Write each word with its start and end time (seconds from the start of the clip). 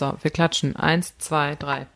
So, 0.00 0.14
wir 0.22 0.30
klatschen. 0.30 0.76
Eins, 0.76 1.18
zwei, 1.18 1.56
drei. 1.56 1.86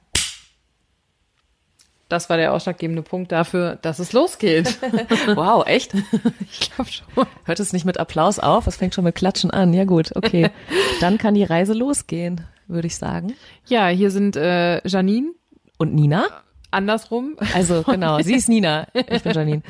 Das 2.10 2.28
war 2.28 2.36
der 2.36 2.52
ausschlaggebende 2.52 3.00
Punkt 3.00 3.32
dafür, 3.32 3.76
dass 3.80 3.98
es 3.98 4.12
losgeht. 4.12 4.78
Wow, 5.34 5.66
echt? 5.66 5.94
ich 6.52 6.70
glaube 6.70 6.90
schon. 6.90 7.26
Hört 7.44 7.60
es 7.60 7.72
nicht 7.72 7.86
mit 7.86 7.98
Applaus 7.98 8.38
auf? 8.38 8.66
Es 8.66 8.76
fängt 8.76 8.94
schon 8.94 9.04
mit 9.04 9.14
Klatschen 9.14 9.50
an. 9.50 9.72
Ja 9.72 9.84
gut, 9.84 10.14
okay. 10.16 10.50
Dann 11.00 11.16
kann 11.16 11.32
die 11.32 11.44
Reise 11.44 11.72
losgehen, 11.72 12.42
würde 12.66 12.88
ich 12.88 12.96
sagen. 12.96 13.32
Ja, 13.64 13.88
hier 13.88 14.10
sind 14.10 14.36
äh, 14.36 14.86
Janine, 14.86 15.32
Und 15.78 15.94
Nina? 15.94 16.26
andersrum. 16.70 17.36
Also 17.54 17.84
genau, 17.84 18.20
sie 18.20 18.34
ist 18.34 18.50
Nina. 18.50 18.86
Ich 18.92 19.22
bin 19.22 19.32
Janine. 19.32 19.62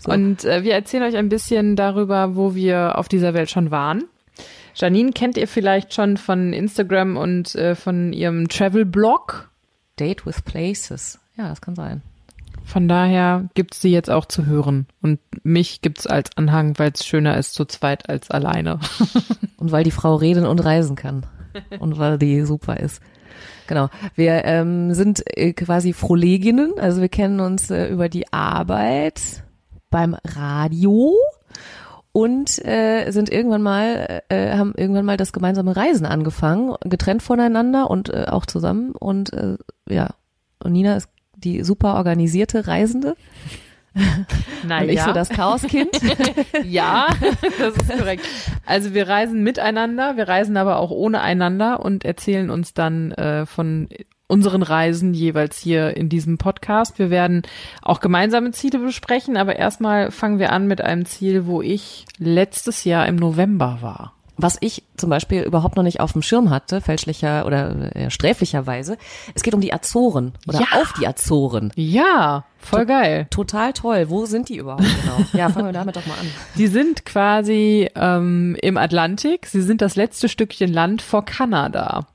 So. 0.00 0.12
Und 0.12 0.44
äh, 0.44 0.62
wir 0.62 0.74
erzählen 0.74 1.04
euch 1.04 1.16
ein 1.16 1.30
bisschen 1.30 1.74
darüber, 1.74 2.36
wo 2.36 2.54
wir 2.54 2.98
auf 2.98 3.08
dieser 3.08 3.32
Welt 3.32 3.48
schon 3.48 3.70
waren. 3.70 4.04
Janine 4.78 5.10
kennt 5.10 5.36
ihr 5.36 5.48
vielleicht 5.48 5.92
schon 5.92 6.16
von 6.16 6.52
Instagram 6.52 7.16
und 7.16 7.54
äh, 7.56 7.74
von 7.74 8.12
ihrem 8.12 8.48
Travel-Blog. 8.48 9.50
Date 9.98 10.24
with 10.24 10.42
Places. 10.42 11.18
Ja, 11.36 11.48
das 11.48 11.60
kann 11.60 11.74
sein. 11.74 12.02
Von 12.64 12.86
daher 12.86 13.48
gibt's 13.54 13.80
sie 13.80 13.90
jetzt 13.90 14.08
auch 14.08 14.26
zu 14.26 14.46
hören. 14.46 14.86
Und 15.02 15.18
mich 15.42 15.80
gibt's 15.80 16.06
als 16.06 16.30
Anhang, 16.36 16.78
weil 16.78 16.92
es 16.94 17.04
schöner 17.04 17.36
ist 17.36 17.54
zu 17.54 17.64
zweit 17.64 18.08
als 18.08 18.30
alleine. 18.30 18.78
Und 19.56 19.72
weil 19.72 19.82
die 19.82 19.90
Frau 19.90 20.14
reden 20.14 20.46
und 20.46 20.60
reisen 20.60 20.94
kann. 20.94 21.26
Und 21.80 21.98
weil 21.98 22.16
die 22.16 22.42
super 22.42 22.78
ist. 22.78 23.02
Genau. 23.66 23.88
Wir 24.14 24.44
ähm, 24.44 24.94
sind 24.94 25.24
äh, 25.36 25.52
quasi 25.54 25.92
Froleginnen, 25.92 26.74
also 26.78 27.00
wir 27.00 27.08
kennen 27.08 27.40
uns 27.40 27.70
äh, 27.70 27.88
über 27.88 28.08
die 28.08 28.32
Arbeit 28.32 29.42
beim 29.90 30.16
Radio 30.24 31.12
und 32.12 32.64
äh, 32.64 33.10
sind 33.10 33.30
irgendwann 33.30 33.62
mal, 33.62 34.22
äh, 34.28 34.56
haben 34.56 34.74
irgendwann 34.76 35.04
mal 35.04 35.16
das 35.16 35.32
gemeinsame 35.32 35.76
Reisen 35.76 36.06
angefangen, 36.06 36.74
getrennt 36.84 37.22
voneinander 37.22 37.90
und 37.90 38.12
äh, 38.12 38.26
auch 38.28 38.46
zusammen. 38.46 38.92
Und 38.92 39.32
äh, 39.32 39.56
ja, 39.88 40.10
und 40.62 40.72
Nina 40.72 40.96
ist 40.96 41.08
die 41.36 41.62
super 41.62 41.94
organisierte 41.94 42.66
Reisende. 42.66 43.14
Na 44.66 44.80
und 44.80 44.88
ich 44.88 45.02
so 45.02 45.12
das 45.12 45.28
Chaoskind. 45.28 45.90
ja, 46.64 47.08
das 47.58 47.74
ist 47.74 47.98
korrekt. 47.98 48.24
Also 48.66 48.94
wir 48.94 49.08
reisen 49.08 49.42
miteinander, 49.42 50.16
wir 50.16 50.28
reisen 50.28 50.56
aber 50.56 50.78
auch 50.78 50.90
ohne 50.90 51.20
einander 51.20 51.80
und 51.80 52.04
erzählen 52.04 52.50
uns 52.50 52.74
dann 52.74 53.12
äh, 53.12 53.46
von 53.46 53.88
unseren 54.28 54.62
Reisen 54.62 55.14
jeweils 55.14 55.58
hier 55.58 55.96
in 55.96 56.08
diesem 56.08 56.38
Podcast. 56.38 56.98
Wir 56.98 57.10
werden 57.10 57.42
auch 57.82 57.98
gemeinsame 58.00 58.52
Ziele 58.52 58.78
besprechen, 58.78 59.36
aber 59.36 59.56
erstmal 59.56 60.10
fangen 60.12 60.38
wir 60.38 60.52
an 60.52 60.66
mit 60.68 60.80
einem 60.80 61.04
Ziel, 61.06 61.46
wo 61.46 61.62
ich 61.62 62.04
letztes 62.18 62.84
Jahr 62.84 63.06
im 63.08 63.16
November 63.16 63.78
war. 63.80 64.12
Was 64.40 64.56
ich 64.60 64.84
zum 64.96 65.10
Beispiel 65.10 65.42
überhaupt 65.42 65.74
noch 65.74 65.82
nicht 65.82 65.98
auf 65.98 66.12
dem 66.12 66.22
Schirm 66.22 66.50
hatte, 66.50 66.80
fälschlicher 66.80 67.44
oder 67.44 67.96
äh, 67.96 68.08
sträflicherweise. 68.08 68.96
Es 69.34 69.42
geht 69.42 69.52
um 69.52 69.60
die 69.60 69.72
Azoren 69.72 70.32
oder 70.46 70.60
Ja. 70.60 70.66
auf 70.80 70.92
die 70.92 71.08
Azoren. 71.08 71.72
Ja, 71.74 72.44
voll 72.58 72.86
geil. 72.86 73.26
Total 73.30 73.72
toll. 73.72 74.10
Wo 74.10 74.26
sind 74.26 74.48
die 74.48 74.58
überhaupt 74.58 74.84
genau? 74.84 75.24
Ja, 75.32 75.48
fangen 75.48 75.66
wir 75.66 75.72
damit 75.72 75.96
doch 75.96 76.06
mal 76.06 76.14
an. 76.20 76.26
Die 76.56 76.68
sind 76.68 77.04
quasi 77.04 77.88
ähm, 77.96 78.56
im 78.62 78.76
Atlantik. 78.76 79.46
Sie 79.46 79.62
sind 79.62 79.80
das 79.80 79.96
letzte 79.96 80.28
Stückchen 80.28 80.72
Land 80.72 81.02
vor 81.02 81.24
Kanada. 81.24 82.06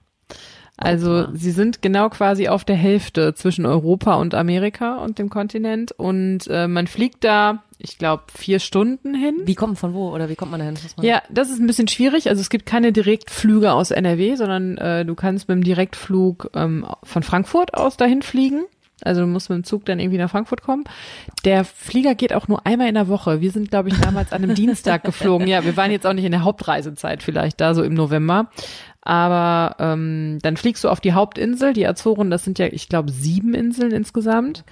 Also 0.84 1.28
sie 1.34 1.52
sind 1.52 1.82
genau 1.82 2.10
quasi 2.10 2.48
auf 2.48 2.66
der 2.66 2.76
Hälfte 2.76 3.34
zwischen 3.34 3.66
Europa 3.66 4.16
und 4.16 4.36
Amerika 4.36 4.98
und 4.98 5.20
dem 5.20 5.30
Kontinent. 5.30 5.92
Und 5.92 6.48
äh, 6.50 6.68
man 6.68 6.88
fliegt 6.88 7.24
da, 7.24 7.64
ich 7.78 7.98
glaube, 7.98 8.24
vier 8.34 8.60
Stunden 8.60 9.14
hin. 9.14 9.42
Wie 9.46 9.56
kommt 9.56 9.74
man 9.74 9.78
von 9.78 9.94
wo 9.94 10.10
oder 10.12 10.30
wie 10.30 10.36
kommt 10.36 10.52
man? 10.52 10.62
Muss 10.72 10.98
man 10.98 11.06
Ja, 11.06 11.22
das 11.30 11.50
ist 11.50 11.60
ein 11.60 11.68
bisschen 11.68 11.88
schwierig. 11.88 12.30
Also 12.30 12.42
es 12.42 12.50
gibt 12.50 12.66
keine 12.66 12.92
Direktflüge 12.92 13.74
aus 13.74 13.92
NRW, 13.92 14.36
sondern 14.36 14.78
äh, 14.78 15.06
du 15.06 15.16
kannst 15.16 15.48
mit 15.48 15.56
dem 15.56 15.64
Direktflug 15.64 16.52
ähm, 16.54 16.86
von 17.04 17.24
Frankfurt 17.24 17.74
aus 17.74 17.98
dahin 17.98 18.22
fliegen. 18.22 18.66
Also 19.04 19.22
du 19.22 19.28
musst 19.28 19.50
mit 19.50 19.58
dem 19.58 19.64
Zug 19.64 19.86
dann 19.86 20.00
irgendwie 20.00 20.18
nach 20.18 20.30
Frankfurt 20.30 20.62
kommen. 20.62 20.86
Der 21.46 21.66
Flieger 21.66 22.16
geht 22.16 22.34
auch 22.34 22.48
nur 22.48 22.66
einmal 22.66 22.88
in 22.88 22.96
der 22.96 23.08
Woche. 23.08 23.42
Wir 23.42 23.52
sind, 23.52 23.70
glaube 23.70 23.90
ich, 23.90 24.00
damals 24.00 24.32
an 24.32 24.44
einem 24.44 24.56
Dienstag 24.56 25.04
geflogen. 25.04 25.48
Ja, 25.48 25.66
wir 25.66 25.76
waren 25.76 25.92
jetzt 25.92 26.06
auch 26.06 26.14
nicht 26.14 26.26
in 26.26 26.32
der 26.32 26.44
Hauptreisezeit 26.44 27.22
vielleicht 27.24 27.60
da, 27.60 27.74
so 27.74 27.84
im 27.84 27.94
November. 27.94 28.50
Aber 29.04 29.76
ähm, 29.80 30.40
dann 30.42 30.58
fliegst 30.58 30.84
du 30.84 30.90
auf 30.90 31.02
die 31.02 31.14
Hauptinsel, 31.14 31.74
die 31.74 31.86
Azoren, 31.86 32.32
das 32.32 32.44
sind 32.44 32.58
ja, 32.58 32.68
ich 32.68 32.88
glaube, 32.88 33.12
sieben 33.12 33.54
Inseln 33.54 33.92
insgesamt. 33.92 34.64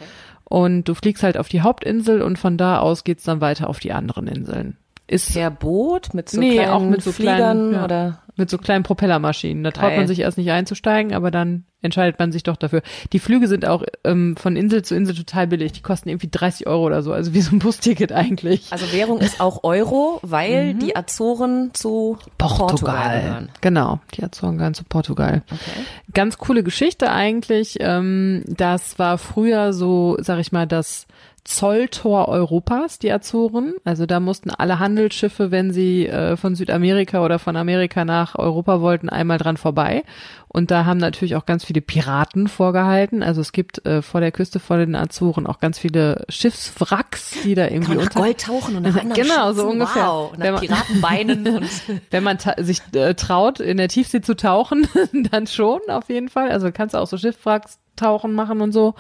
Und 0.46 0.86
du 0.86 0.94
fliegst 0.96 1.24
halt 1.24 1.38
auf 1.38 1.50
die 1.50 1.62
Hauptinsel 1.62 2.22
und 2.22 2.40
von 2.40 2.58
da 2.58 2.80
aus 2.80 3.04
geht's 3.04 3.24
dann 3.24 3.42
weiter 3.42 3.70
auf 3.70 3.80
die 3.80 3.92
anderen 3.94 4.28
Inseln. 4.28 4.78
Ist 5.08 5.34
per 5.34 5.52
Boot 5.52 6.14
mit 6.14 6.30
so 6.30 6.40
nee, 6.40 6.56
kleinen 6.56 6.72
auch 6.72 6.84
mit 6.84 7.02
so 7.02 7.12
Fliegern 7.12 7.38
kleinen, 7.38 7.74
ja, 7.74 7.84
oder 7.84 8.20
mit 8.42 8.50
so 8.50 8.58
kleinen 8.58 8.84
Propellermaschinen. 8.84 9.64
Da 9.64 9.72
traut 9.72 9.90
Geil. 9.90 9.98
man 10.00 10.08
sich 10.08 10.20
erst 10.20 10.38
nicht 10.38 10.52
einzusteigen, 10.52 11.14
aber 11.14 11.32
dann 11.32 11.64
entscheidet 11.82 12.20
man 12.20 12.32
sich 12.32 12.44
doch 12.44 12.58
dafür. 12.58 12.82
Die 13.12 13.20
Flüge 13.20 13.48
sind 13.48 13.66
auch 13.66 13.84
ähm, 14.04 14.36
von 14.38 14.56
Insel 14.56 14.84
zu 14.84 14.96
Insel 14.96 15.16
total 15.16 15.48
billig. 15.48 15.72
Die 15.72 15.82
kosten 15.82 16.10
irgendwie 16.10 16.30
30 16.30 16.68
Euro 16.68 16.86
oder 16.86 17.02
so, 17.02 17.14
also 17.14 17.34
wie 17.34 17.42
so 17.42 17.56
ein 17.56 17.60
Busticket 17.60 18.12
eigentlich. 18.12 18.68
also 18.72 18.92
Währung 18.92 19.20
ist 19.20 19.42
auch 19.42 19.64
Euro, 19.64 20.20
weil 20.22 20.74
die 20.76 20.96
Azoren 20.96 21.72
zu 21.74 22.18
Portugal, 22.38 23.22
gehören. 23.22 23.50
Genau, 23.62 24.00
die 24.14 24.24
Azoren 24.24 24.58
gehören 24.58 24.74
zu 24.74 24.84
Portugal. 24.84 25.44
Okay. 25.48 25.86
Ganz 26.14 26.38
coole 26.38 26.64
Geschichte 26.64 27.12
eigentlich. 27.12 27.78
Ähm, 27.80 28.44
das 28.48 29.00
war 29.00 29.18
früher 29.18 29.74
so, 29.74 30.18
sag 30.20 30.40
ich 30.40 30.52
mal, 30.52 30.68
das 30.68 31.08
Zolltor 31.44 32.28
Europas, 32.28 33.00
die 33.00 33.12
Azoren. 33.12 33.74
Also 33.84 34.06
da 34.06 34.20
mussten 34.20 34.52
alle 34.52 34.80
Handelsschiffe, 34.80 35.50
wenn 35.52 35.74
sie 35.74 36.08
äh, 36.08 36.38
von 36.38 36.56
Südamerika 36.56 37.24
oder 37.26 37.40
von 37.40 37.56
Amerika 37.56 38.06
nach 38.06 38.36
Europa 38.36 38.80
wollten, 38.82 39.10
einmal 39.10 39.38
dran 39.40 39.58
vorbei. 39.58 40.04
Und 40.48 40.70
da 40.70 40.86
haben 40.86 40.98
natürlich 41.00 41.36
auch 41.36 41.46
ganz 41.46 41.64
viele 41.66 41.82
Piraten 41.82 42.48
vorgehalten. 42.48 43.24
Also 43.24 43.42
es 43.42 43.54
gibt 43.54 43.86
äh, 43.86 44.02
vor 44.02 44.22
der 44.22 44.32
Küste 44.32 44.60
vor 44.60 44.78
den 44.78 44.96
Azoren 44.96 45.48
auch 45.48 45.60
ganz 45.60 45.80
viele 45.80 46.26
Schiffswracks, 46.30 47.38
die 47.44 47.56
da 47.56 47.66
irgendwie 47.66 47.96
Kann 47.96 47.96
man 47.98 48.06
nach 48.06 48.12
unter 48.12 48.20
Gold 48.22 48.42
tauchen 48.42 48.76
und 48.76 48.84
nach 48.84 48.96
anderen 49.02 49.14
Genau, 49.24 49.52
so 49.54 49.62
Schätzen? 49.62 49.72
ungefähr. 49.72 50.06
Wow, 50.08 50.32
Wenn 50.38 50.54
nach 50.54 50.62
man- 50.62 50.68
Piratenbeinen 50.70 51.48
und 51.58 51.70
wenn 52.12 52.24
man 52.24 52.38
sich 52.60 52.82
äh, 52.94 53.14
traut, 53.16 53.60
in 53.60 53.78
der 53.78 53.88
Tiefsee 53.88 54.22
zu 54.22 54.36
tauchen, 54.36 54.88
dann 55.32 55.48
schon 55.48 55.80
auf 55.90 56.10
jeden 56.10 56.30
Fall. 56.30 56.52
Also 56.52 56.72
kannst 56.72 56.94
du 56.94 57.00
auch 57.00 57.08
so 57.08 57.18
Schiffwracks 57.18 57.80
tauchen 57.96 58.34
machen 58.34 58.62
und 58.62 58.72
so. 58.72 58.94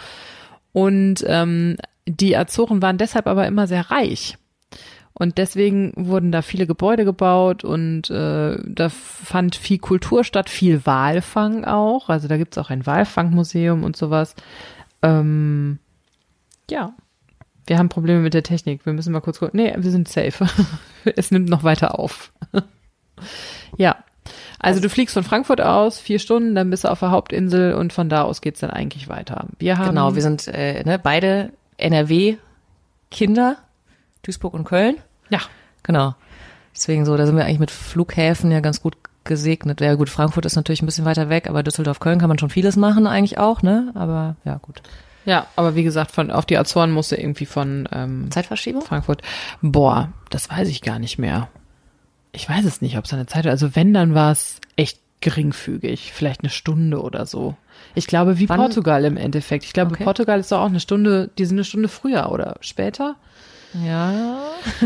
Und 0.73 1.23
ähm, 1.27 1.77
die 2.07 2.35
Azoren 2.35 2.81
waren 2.81 2.97
deshalb 2.97 3.27
aber 3.27 3.47
immer 3.47 3.67
sehr 3.67 3.91
reich. 3.91 4.37
Und 5.13 5.37
deswegen 5.37 5.93
wurden 5.95 6.31
da 6.31 6.41
viele 6.41 6.65
Gebäude 6.65 7.05
gebaut 7.05 7.63
und 7.63 8.09
äh, 8.09 8.57
da 8.65 8.89
fand 8.89 9.55
viel 9.55 9.77
Kultur 9.77 10.23
statt, 10.23 10.49
viel 10.49 10.85
Walfang 10.85 11.65
auch. 11.65 12.09
Also 12.09 12.27
da 12.27 12.37
gibt's 12.37 12.57
auch 12.57 12.69
ein 12.69 12.85
Walfangmuseum 12.85 13.83
und 13.83 13.97
sowas. 13.97 14.35
Ähm, 15.03 15.79
ja, 16.69 16.95
wir 17.67 17.77
haben 17.77 17.89
Probleme 17.89 18.21
mit 18.21 18.33
der 18.33 18.43
Technik. 18.43 18.85
Wir 18.85 18.93
müssen 18.93 19.11
mal 19.11 19.19
kurz 19.19 19.39
gucken. 19.39 19.59
Nee, 19.61 19.75
wir 19.77 19.91
sind 19.91 20.07
safe. 20.07 20.45
es 21.15 21.29
nimmt 21.29 21.49
noch 21.49 21.63
weiter 21.63 21.99
auf. 21.99 22.31
ja. 23.77 23.97
Also 24.63 24.79
du 24.79 24.89
fliegst 24.89 25.13
von 25.13 25.23
Frankfurt 25.23 25.59
aus, 25.59 25.99
vier 25.99 26.19
Stunden, 26.19 26.53
dann 26.53 26.69
bist 26.69 26.83
du 26.83 26.91
auf 26.91 26.99
der 26.99 27.09
Hauptinsel 27.09 27.73
und 27.73 27.93
von 27.93 28.09
da 28.09 28.21
aus 28.21 28.41
geht's 28.41 28.59
dann 28.59 28.69
eigentlich 28.69 29.09
weiter. 29.09 29.47
Wir 29.57 29.79
haben 29.79 29.89
genau, 29.89 30.13
wir 30.13 30.21
sind 30.21 30.47
äh, 30.47 30.83
ne, 30.83 30.99
beide 30.99 31.51
NRW-Kinder, 31.77 33.57
Duisburg 34.21 34.53
und 34.53 34.65
Köln. 34.65 34.97
ja 35.29 35.39
Genau. 35.83 36.15
Deswegen 36.75 37.05
so, 37.05 37.17
da 37.17 37.25
sind 37.25 37.35
wir 37.35 37.45
eigentlich 37.45 37.59
mit 37.59 37.71
Flughäfen 37.71 38.51
ja 38.51 38.59
ganz 38.59 38.81
gut 38.81 38.95
gesegnet. 39.23 39.81
Ja 39.81 39.95
gut, 39.95 40.09
Frankfurt 40.09 40.45
ist 40.45 40.55
natürlich 40.55 40.81
ein 40.81 40.85
bisschen 40.85 41.05
weiter 41.05 41.29
weg, 41.29 41.47
aber 41.49 41.63
Düsseldorf, 41.63 41.99
Köln 41.99 42.19
kann 42.19 42.29
man 42.29 42.39
schon 42.39 42.49
vieles 42.49 42.75
machen 42.75 43.07
eigentlich 43.07 43.37
auch, 43.37 43.61
ne? 43.61 43.91
Aber 43.93 44.35
ja, 44.45 44.57
gut. 44.57 44.81
ja, 45.25 45.47
aber 45.55 45.75
wie 45.75 45.83
gesagt, 45.83 46.11
von 46.11 46.31
auf 46.31 46.45
die 46.45 46.57
Azoren 46.57 46.91
musste 46.91 47.15
irgendwie 47.15 47.45
von 47.45 47.87
ähm, 47.91 48.31
Zeitverschiebung? 48.31 48.81
Frankfurt. 48.81 49.21
Boah, 49.61 50.09
das 50.29 50.49
weiß 50.49 50.69
ich 50.69 50.81
gar 50.81 50.99
nicht 50.99 51.17
mehr. 51.19 51.49
Ich 52.31 52.47
weiß 52.47 52.65
es 52.65 52.81
nicht, 52.81 52.97
ob 52.97 53.05
es 53.05 53.13
eine 53.13 53.25
Zeit 53.25 53.45
war. 53.45 53.51
Also 53.51 53.75
wenn, 53.75 53.93
dann 53.93 54.13
war 54.15 54.31
es 54.31 54.59
echt 54.75 54.99
geringfügig, 55.21 56.11
vielleicht 56.13 56.41
eine 56.41 56.49
Stunde 56.49 57.01
oder 57.01 57.25
so. 57.25 57.55
Ich 57.93 58.07
glaube, 58.07 58.39
wie 58.39 58.47
Wann- 58.49 58.59
Portugal 58.59 59.05
im 59.05 59.17
Endeffekt. 59.17 59.65
Ich 59.65 59.73
glaube, 59.73 59.91
Okay. 59.93 60.03
Portugal 60.03 60.39
ist 60.39 60.51
doch 60.51 60.61
auch 60.61 60.65
eine 60.67 60.79
Stunde, 60.79 61.29
die 61.37 61.45
sind 61.45 61.57
eine 61.57 61.63
Stunde 61.65 61.89
früher 61.89 62.31
oder 62.31 62.55
später. 62.61 63.15
Ja. 63.85 64.39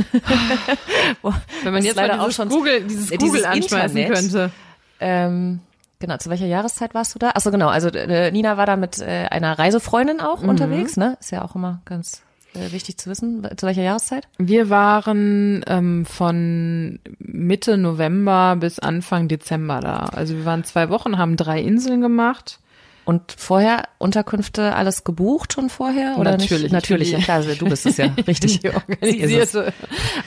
Wenn 1.64 1.74
man 1.74 1.84
jetzt 1.84 1.96
leider 1.96 2.18
mal 2.18 2.26
dieses 2.26 2.40
auch 2.40 2.44
schon- 2.44 2.50
Google, 2.50 2.84
dieses 2.84 3.10
Google 3.12 3.20
dieses 3.30 3.44
anschmeißen 3.46 3.98
Internet. 3.98 4.14
könnte. 4.22 4.52
Ähm, 5.00 5.60
genau, 6.00 6.18
zu 6.18 6.30
welcher 6.30 6.46
Jahreszeit 6.46 6.94
warst 6.94 7.16
du 7.16 7.20
da? 7.20 7.30
Achso, 7.32 7.52
genau, 7.52 7.68
also 7.70 7.90
äh, 7.90 8.32
Nina 8.32 8.58
war 8.58 8.66
da 8.66 8.76
mit 8.76 9.00
äh, 9.00 9.28
einer 9.30 9.58
Reisefreundin 9.58 10.20
auch 10.22 10.42
unterwegs, 10.42 10.98
ne? 10.98 11.18
Ist 11.20 11.32
ja 11.32 11.44
auch 11.44 11.56
immer 11.56 11.82
ganz 11.86 12.22
äh, 12.56 12.72
wichtig 12.72 12.98
zu 12.98 13.10
wissen. 13.10 13.48
Zu 13.56 13.66
welcher 13.66 13.84
Jahreszeit? 13.84 14.28
Wir 14.38 14.70
waren 14.70 15.64
ähm, 15.68 16.06
von 16.06 17.00
Mitte 17.20 17.78
November 17.78 18.56
bis 18.60 18.80
Anfang 18.80 19.28
Dezember 19.28 19.80
da. 19.80 19.98
Also 20.14 20.36
wir 20.36 20.46
waren 20.46 20.64
zwei 20.64 20.90
Wochen, 20.90 21.18
haben 21.18 21.38
drei 21.38 21.62
Inseln 21.62 22.02
gemacht. 22.02 22.60
Und 23.06 23.36
vorher 23.38 23.84
Unterkünfte 24.00 24.74
alles 24.74 25.04
gebucht 25.04 25.54
schon 25.54 25.70
vorher 25.70 26.18
oder 26.18 26.32
Natürlich. 26.32 26.64
nicht? 26.64 26.72
Natürlich, 26.72 27.12
ja 27.12 27.20
klar, 27.20 27.44
du 27.44 27.70
bist 27.70 27.86
es 27.86 27.98
ja 27.98 28.06
richtig. 28.28 28.62
Die 28.62 28.72
organisierte. 28.72 29.74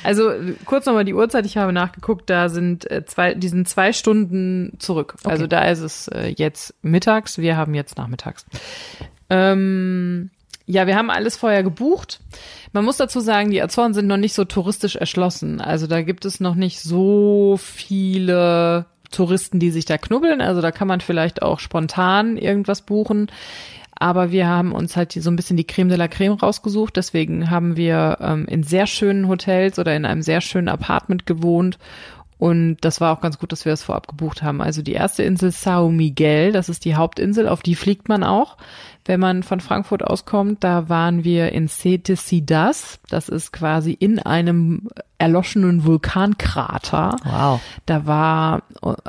Also 0.04 0.30
kurz 0.64 0.86
nochmal 0.86 1.04
die 1.04 1.12
Uhrzeit, 1.12 1.44
ich 1.44 1.56
habe 1.56 1.72
nachgeguckt, 1.72 2.30
da 2.30 2.48
sind 2.48 2.88
äh, 2.88 3.04
zwei, 3.04 3.34
die 3.34 3.48
sind 3.48 3.69
zwei 3.69 3.92
Stunden 3.92 4.76
zurück. 4.78 5.16
Okay. 5.19 5.28
Also 5.28 5.48
da 5.48 5.69
ist 5.69 5.80
es 5.80 6.06
äh, 6.06 6.32
jetzt 6.36 6.72
mittags, 6.82 7.38
wir 7.38 7.56
haben 7.56 7.75
jetzt 7.75 7.98
nachmittags. 7.98 8.46
Ähm, 9.28 10.30
ja, 10.68 10.86
wir 10.86 10.96
haben 10.96 11.10
alles 11.10 11.36
vorher 11.36 11.62
gebucht. 11.62 12.20
Man 12.74 12.84
muss 12.84 12.98
dazu 12.98 13.20
sagen, 13.20 13.50
die 13.50 13.62
Azoren 13.62 13.94
sind 13.94 14.06
noch 14.06 14.18
nicht 14.18 14.34
so 14.34 14.44
touristisch 14.44 14.96
erschlossen. 14.96 15.62
Also 15.62 15.86
da 15.86 16.02
gibt 16.02 16.26
es 16.26 16.40
noch 16.40 16.54
nicht 16.54 16.80
so 16.80 17.58
viele 17.58 18.84
Touristen, 19.10 19.60
die 19.60 19.70
sich 19.70 19.86
da 19.86 19.96
knubbeln. 19.96 20.42
Also 20.42 20.60
da 20.60 20.70
kann 20.70 20.86
man 20.86 21.00
vielleicht 21.00 21.40
auch 21.40 21.58
spontan 21.58 22.36
irgendwas 22.36 22.82
buchen. 22.82 23.30
Aber 23.98 24.30
wir 24.30 24.46
haben 24.46 24.72
uns 24.72 24.94
halt 24.94 25.12
so 25.12 25.30
ein 25.30 25.36
bisschen 25.36 25.56
die 25.56 25.66
Creme 25.66 25.88
de 25.88 25.96
la 25.96 26.06
Creme 26.06 26.34
rausgesucht. 26.34 26.96
Deswegen 26.96 27.50
haben 27.50 27.78
wir 27.78 28.18
ähm, 28.20 28.44
in 28.46 28.62
sehr 28.62 28.86
schönen 28.86 29.26
Hotels 29.26 29.78
oder 29.78 29.96
in 29.96 30.04
einem 30.04 30.22
sehr 30.22 30.42
schönen 30.42 30.68
Apartment 30.68 31.24
gewohnt. 31.24 31.78
Und 32.38 32.76
das 32.82 33.00
war 33.00 33.16
auch 33.16 33.20
ganz 33.20 33.38
gut, 33.38 33.50
dass 33.50 33.64
wir 33.64 33.72
das 33.72 33.82
vorab 33.82 34.06
gebucht 34.06 34.42
haben. 34.42 34.60
Also 34.60 34.82
die 34.82 34.92
erste 34.92 35.24
Insel 35.24 35.50
Sao 35.50 35.90
Miguel, 35.90 36.52
das 36.52 36.68
ist 36.68 36.84
die 36.84 36.94
Hauptinsel, 36.94 37.48
auf 37.48 37.62
die 37.62 37.74
fliegt 37.74 38.08
man 38.08 38.22
auch, 38.22 38.56
wenn 39.08 39.20
man 39.20 39.43
von 39.43 39.60
Frankfurt 39.60 40.05
auskommt. 40.05 40.62
Da 40.62 40.88
waren 40.90 41.25
wir 41.25 41.52
in 41.52 41.66
Sete 41.66 42.14
Sidas. 42.14 43.00
Das 43.08 43.28
ist 43.31 43.52
quasi 43.52 43.93
in 43.93 44.19
einem 44.19 44.88
erloschenen 45.16 45.84
Vulkankrater. 45.84 47.16
Wow. 47.25 47.60
Da 47.87 48.06
war 48.06 48.62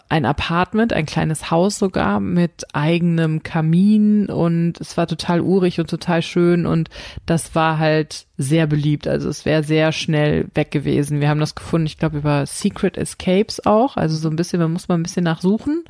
ein 0.07 0.25
Apartment, 0.25 0.94
ein 0.94 1.06
kleines 1.06 1.51
Haus 1.51 1.78
sogar 1.78 2.19
mit 2.19 2.66
eigenem 2.74 3.44
Kamin 3.44 4.28
und 4.28 4.80
es 4.80 4.98
war 4.98 5.06
total 5.06 5.42
urig 5.42 5.80
und 5.80 5.90
total 5.90 6.22
schön 6.22 6.66
und 6.66 6.90
das 7.25 7.54
war 7.54 7.78
halt 7.78 8.25
sehr 8.38 8.66
beliebt. 8.68 9.07
Also 9.07 9.30
es 9.30 9.45
wäre 9.45 9.63
sehr 9.63 9.92
schnell 9.92 10.48
weg 10.56 10.72
gewesen. 10.72 11.19
Wir 11.19 11.30
haben 11.30 11.42
das 11.42 11.56
gefunden, 11.56 11.88
ich 11.88 11.98
glaube 11.98 12.18
über 12.18 12.45
Secret 12.45 12.98
Escapes 12.98 13.66
auch, 13.66 13.98
also 13.98 14.16
so 14.16 14.30
ein 14.30 14.36
bisschen, 14.36 14.60
man 14.60 14.74
muss 14.74 14.88
mal 14.88 14.95
ein 14.95 15.04
bisschen 15.04 15.25
nachsuchen. 15.25 15.84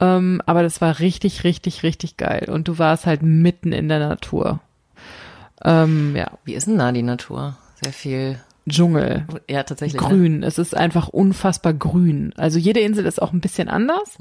Ähm, 0.00 0.42
aber 0.46 0.62
das 0.62 0.80
war 0.80 0.98
richtig, 0.98 1.44
richtig, 1.44 1.82
richtig 1.82 2.16
geil 2.16 2.48
und 2.50 2.68
du 2.68 2.78
warst 2.78 3.06
halt 3.06 3.22
mitten 3.22 3.72
in 3.72 3.88
der 3.88 4.00
Natur. 4.00 4.60
Ähm, 5.62 6.14
ja, 6.16 6.32
Wie 6.44 6.54
ist 6.54 6.66
denn 6.66 6.78
da 6.78 6.92
die 6.92 7.02
Natur? 7.02 7.56
Sehr 7.82 7.92
viel. 7.92 8.40
Dschungel. 8.68 9.26
Ja, 9.48 9.62
tatsächlich. 9.62 10.00
Ne? 10.00 10.08
grün. 10.08 10.42
Es 10.42 10.58
ist 10.58 10.74
einfach 10.74 11.08
unfassbar 11.08 11.74
grün. 11.74 12.32
Also 12.36 12.58
jede 12.58 12.80
Insel 12.80 13.06
ist 13.06 13.20
auch 13.20 13.32
ein 13.32 13.40
bisschen 13.40 13.68
anders, 13.68 14.16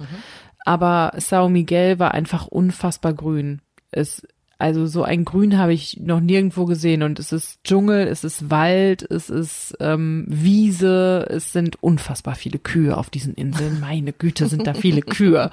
aber 0.66 1.14
Sao 1.18 1.50
Miguel 1.50 2.00
war 2.00 2.14
einfach 2.14 2.48
unfassbar 2.48 3.14
grün. 3.14 3.62
Es, 3.92 4.28
also 4.64 4.86
so 4.86 5.04
ein 5.04 5.26
Grün 5.26 5.58
habe 5.58 5.74
ich 5.74 6.00
noch 6.00 6.22
nirgendwo 6.22 6.64
gesehen 6.64 7.04
und 7.04 7.20
es 7.20 7.34
ist 7.34 7.62
Dschungel, 7.66 8.08
es 8.08 8.24
ist 8.24 8.50
Wald, 8.50 9.04
es 9.12 9.30
ist 9.30 9.76
ähm, 9.82 10.24
Wiese, 10.30 11.28
es 11.30 11.52
sind 11.52 11.84
unfassbar 11.84 12.36
viele 12.36 12.60
Kühe 12.60 12.96
auf 12.96 13.10
diesen 13.10 13.34
Inseln. 13.34 13.82
Meine 13.82 14.14
Güte, 14.14 14.48
sind 14.48 14.66
da 14.66 14.74
viele 14.74 15.02
Kühe. 15.02 15.52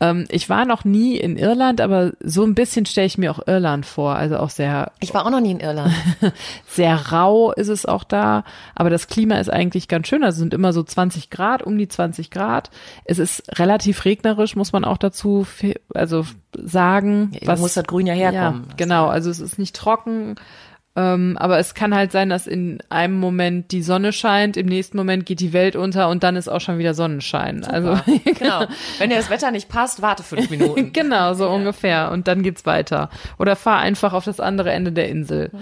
Ähm, 0.00 0.26
ich 0.30 0.48
war 0.48 0.64
noch 0.64 0.84
nie 0.84 1.16
in 1.16 1.36
Irland, 1.36 1.80
aber 1.80 2.12
so 2.20 2.44
ein 2.44 2.54
bisschen 2.54 2.86
stelle 2.86 3.06
ich 3.06 3.18
mir 3.18 3.30
auch 3.30 3.46
Irland 3.46 3.84
vor. 3.84 4.14
Also 4.14 4.38
auch 4.38 4.50
sehr 4.50 4.92
Ich 5.00 5.12
war 5.14 5.26
auch 5.26 5.30
noch 5.30 5.40
nie 5.40 5.50
in 5.50 5.60
Irland. 5.60 5.92
sehr 6.66 7.12
rau 7.12 7.52
ist 7.52 7.68
es 7.68 7.86
auch 7.86 8.04
da, 8.04 8.44
aber 8.74 8.90
das 8.90 9.08
Klima 9.08 9.36
ist 9.38 9.50
eigentlich 9.50 9.88
ganz 9.88 10.06
schön. 10.06 10.22
Also 10.22 10.36
es 10.36 10.40
sind 10.40 10.54
immer 10.54 10.72
so 10.72 10.82
20 10.82 11.30
Grad, 11.30 11.62
um 11.62 11.76
die 11.78 11.88
20 11.88 12.30
Grad. 12.30 12.70
Es 13.04 13.18
ist 13.18 13.58
relativ 13.58 14.04
regnerisch, 14.04 14.54
muss 14.54 14.72
man 14.72 14.84
auch 14.84 14.98
dazu 14.98 15.46
also 15.94 16.24
sagen. 16.52 17.32
Ja, 17.40 17.56
muss 17.56 17.74
das 17.74 17.84
Grün 17.84 18.06
ja 18.06 18.14
herkommen. 18.14 18.66
Ja, 18.68 18.74
genau, 18.76 19.06
also 19.08 19.30
es 19.30 19.40
ist 19.40 19.58
nicht 19.58 19.74
trocken. 19.74 20.36
Ähm, 20.98 21.36
aber 21.38 21.60
es 21.60 21.74
kann 21.74 21.94
halt 21.94 22.10
sein, 22.10 22.28
dass 22.28 22.48
in 22.48 22.78
einem 22.88 23.20
Moment 23.20 23.70
die 23.70 23.82
Sonne 23.82 24.12
scheint, 24.12 24.56
im 24.56 24.66
nächsten 24.66 24.96
Moment 24.96 25.26
geht 25.26 25.38
die 25.38 25.52
Welt 25.52 25.76
unter 25.76 26.08
und 26.08 26.24
dann 26.24 26.34
ist 26.34 26.48
auch 26.48 26.60
schon 26.60 26.78
wieder 26.78 26.92
Sonnenschein. 26.92 27.62
Also 27.62 27.96
genau. 28.24 28.64
Wenn 28.98 29.10
dir 29.10 29.16
das 29.16 29.30
Wetter 29.30 29.52
nicht 29.52 29.68
passt, 29.68 30.02
warte 30.02 30.24
fünf 30.24 30.50
Minuten. 30.50 30.92
genau, 30.92 31.34
so 31.34 31.48
ungefähr. 31.48 32.10
Und 32.10 32.26
dann 32.26 32.42
geht's 32.42 32.66
weiter. 32.66 33.10
Oder 33.38 33.54
fahr 33.54 33.78
einfach 33.78 34.12
auf 34.12 34.24
das 34.24 34.40
andere 34.40 34.72
Ende 34.72 34.90
der 34.90 35.08
Insel. 35.08 35.52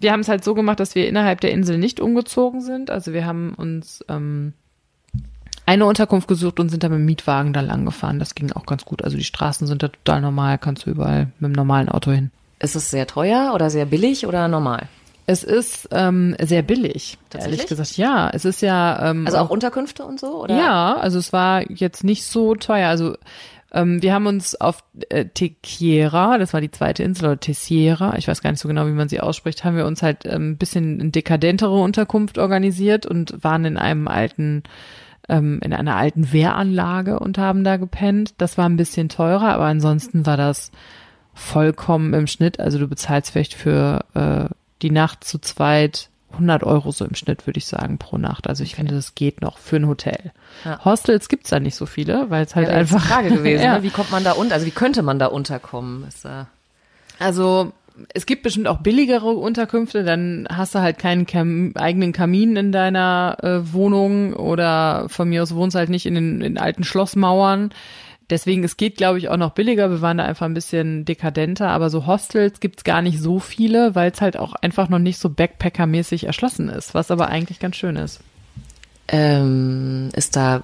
Wir 0.00 0.10
haben 0.10 0.20
es 0.20 0.28
halt 0.28 0.42
so 0.42 0.54
gemacht, 0.54 0.80
dass 0.80 0.96
wir 0.96 1.06
innerhalb 1.06 1.40
der 1.40 1.52
Insel 1.52 1.78
nicht 1.78 2.00
umgezogen 2.00 2.60
sind. 2.60 2.90
Also 2.90 3.12
wir 3.12 3.24
haben 3.24 3.54
uns 3.54 4.04
ähm, 4.08 4.54
eine 5.66 5.86
Unterkunft 5.86 6.26
gesucht 6.26 6.58
und 6.58 6.68
sind 6.68 6.82
dann 6.82 6.90
mit 6.90 6.98
dem 6.98 7.06
Mietwagen 7.06 7.52
da 7.52 7.60
lang 7.60 7.84
gefahren. 7.84 8.18
Das 8.18 8.34
ging 8.34 8.50
auch 8.50 8.66
ganz 8.66 8.84
gut. 8.84 9.04
Also 9.04 9.16
die 9.16 9.22
Straßen 9.22 9.68
sind 9.68 9.84
da 9.84 9.88
total 9.88 10.20
normal, 10.20 10.58
kannst 10.58 10.84
du 10.84 10.90
überall 10.90 11.28
mit 11.38 11.52
dem 11.52 11.52
normalen 11.52 11.88
Auto 11.88 12.10
hin. 12.10 12.32
Ist 12.60 12.76
es 12.76 12.90
sehr 12.90 13.06
teuer 13.06 13.52
oder 13.54 13.70
sehr 13.70 13.86
billig 13.86 14.26
oder 14.26 14.46
normal? 14.48 14.88
Es 15.26 15.44
ist 15.44 15.88
ähm, 15.92 16.34
sehr 16.40 16.62
billig, 16.62 17.16
Tatsächlich? 17.30 17.60
ehrlich 17.60 17.68
gesagt. 17.68 17.96
Ja, 17.96 18.30
es 18.32 18.44
ist 18.44 18.62
ja 18.62 19.10
ähm, 19.10 19.26
Also 19.26 19.38
auch 19.38 19.50
Unterkünfte 19.50 20.04
und 20.04 20.18
so? 20.18 20.42
Oder? 20.42 20.56
Ja, 20.56 20.96
also 20.96 21.18
es 21.18 21.32
war 21.32 21.70
jetzt 21.70 22.04
nicht 22.04 22.24
so 22.24 22.54
teuer. 22.56 22.88
Also 22.88 23.14
ähm, 23.72 24.02
wir 24.02 24.12
haben 24.12 24.26
uns 24.26 24.60
auf 24.60 24.82
äh, 25.08 25.26
Tequiera, 25.26 26.38
das 26.38 26.52
war 26.52 26.60
die 26.60 26.70
zweite 26.70 27.02
Insel, 27.04 27.26
oder 27.26 27.40
Tessiera, 27.40 28.16
ich 28.16 28.26
weiß 28.26 28.42
gar 28.42 28.50
nicht 28.50 28.60
so 28.60 28.68
genau, 28.68 28.86
wie 28.86 28.92
man 28.92 29.08
sie 29.08 29.20
ausspricht, 29.20 29.64
haben 29.64 29.76
wir 29.76 29.86
uns 29.86 30.02
halt 30.02 30.26
ähm, 30.26 30.52
ein 30.52 30.56
bisschen 30.56 31.00
eine 31.00 31.10
dekadentere 31.10 31.78
Unterkunft 31.78 32.38
organisiert 32.38 33.06
und 33.06 33.44
waren 33.44 33.64
in 33.64 33.76
einem 33.76 34.08
alten 34.08 34.64
ähm, 35.28 35.60
in 35.62 35.72
einer 35.72 35.96
alten 35.96 36.32
Wehranlage 36.32 37.20
und 37.20 37.38
haben 37.38 37.62
da 37.62 37.76
gepennt. 37.76 38.34
Das 38.38 38.58
war 38.58 38.68
ein 38.68 38.76
bisschen 38.76 39.08
teurer, 39.08 39.54
aber 39.54 39.66
ansonsten 39.66 40.26
war 40.26 40.36
das 40.36 40.72
vollkommen 41.40 42.12
im 42.14 42.26
Schnitt. 42.26 42.60
Also 42.60 42.78
du 42.78 42.86
bezahlst 42.86 43.30
vielleicht 43.32 43.54
für 43.54 44.04
äh, 44.14 44.52
die 44.82 44.90
Nacht 44.90 45.24
zu 45.24 45.38
zweit 45.38 46.08
100 46.32 46.62
Euro 46.62 46.92
so 46.92 47.04
im 47.04 47.14
Schnitt, 47.16 47.46
würde 47.46 47.58
ich 47.58 47.66
sagen, 47.66 47.98
pro 47.98 48.16
Nacht. 48.18 48.46
Also 48.48 48.62
ich 48.62 48.76
finde, 48.76 48.94
das 48.94 49.14
geht 49.16 49.40
noch 49.40 49.58
für 49.58 49.76
ein 49.76 49.88
Hotel. 49.88 50.30
Ja. 50.64 50.84
Hostels 50.84 51.28
gibt's 51.28 51.50
da 51.50 51.58
nicht 51.58 51.74
so 51.74 51.86
viele, 51.86 52.30
weil 52.30 52.44
es 52.44 52.54
halt 52.54 52.68
Ja, 52.68 52.72
wäre 52.74 52.80
jetzt 52.82 52.90
die 52.90 52.96
einfach 52.96 53.08
Frage 53.08 53.28
gewesen. 53.36 53.64
ja. 53.64 53.76
ne? 53.78 53.82
Wie 53.82 53.90
kommt 53.90 54.12
man 54.12 54.22
da 54.22 54.32
unter? 54.32 54.54
Also 54.54 54.66
wie 54.66 54.70
könnte 54.70 55.02
man 55.02 55.18
da 55.18 55.26
unterkommen? 55.26 56.06
Ist, 56.06 56.24
äh, 56.24 56.44
Also 57.18 57.72
es 58.14 58.26
gibt 58.26 58.44
bestimmt 58.44 58.68
auch 58.68 58.78
billigere 58.78 59.26
Unterkünfte, 59.30 60.04
dann 60.04 60.46
hast 60.50 60.74
du 60.74 60.78
halt 60.78 60.98
keinen 60.98 61.26
Kam 61.26 61.72
eigenen 61.74 62.12
Kamin 62.12 62.54
in 62.56 62.70
deiner 62.72 63.36
äh, 63.42 63.72
Wohnung 63.72 64.32
oder 64.34 65.08
von 65.08 65.28
mir 65.28 65.42
aus 65.42 65.54
wohnst 65.54 65.74
halt 65.76 65.90
nicht 65.90 66.06
in 66.06 66.14
den 66.14 66.40
in 66.42 66.56
alten 66.58 66.84
Schlossmauern. 66.84 67.70
Deswegen, 68.30 68.64
es 68.64 68.76
geht, 68.76 68.96
glaube 68.96 69.18
ich, 69.18 69.28
auch 69.28 69.36
noch 69.36 69.50
billiger. 69.52 69.90
Wir 69.90 70.00
waren 70.00 70.18
da 70.18 70.24
einfach 70.24 70.46
ein 70.46 70.54
bisschen 70.54 71.04
dekadenter, 71.04 71.68
aber 71.68 71.90
so 71.90 72.06
Hostels 72.06 72.60
gibt's 72.60 72.84
gar 72.84 73.02
nicht 73.02 73.20
so 73.20 73.38
viele, 73.40 73.94
weil 73.94 74.10
es 74.12 74.20
halt 74.20 74.36
auch 74.36 74.54
einfach 74.54 74.88
noch 74.88 74.98
nicht 75.00 75.18
so 75.18 75.28
Backpacker-mäßig 75.28 76.26
erschlossen 76.26 76.68
ist, 76.68 76.94
was 76.94 77.10
aber 77.10 77.28
eigentlich 77.28 77.58
ganz 77.58 77.76
schön 77.76 77.96
ist. 77.96 78.20
ähm, 79.08 80.08
ist 80.14 80.36
da 80.36 80.62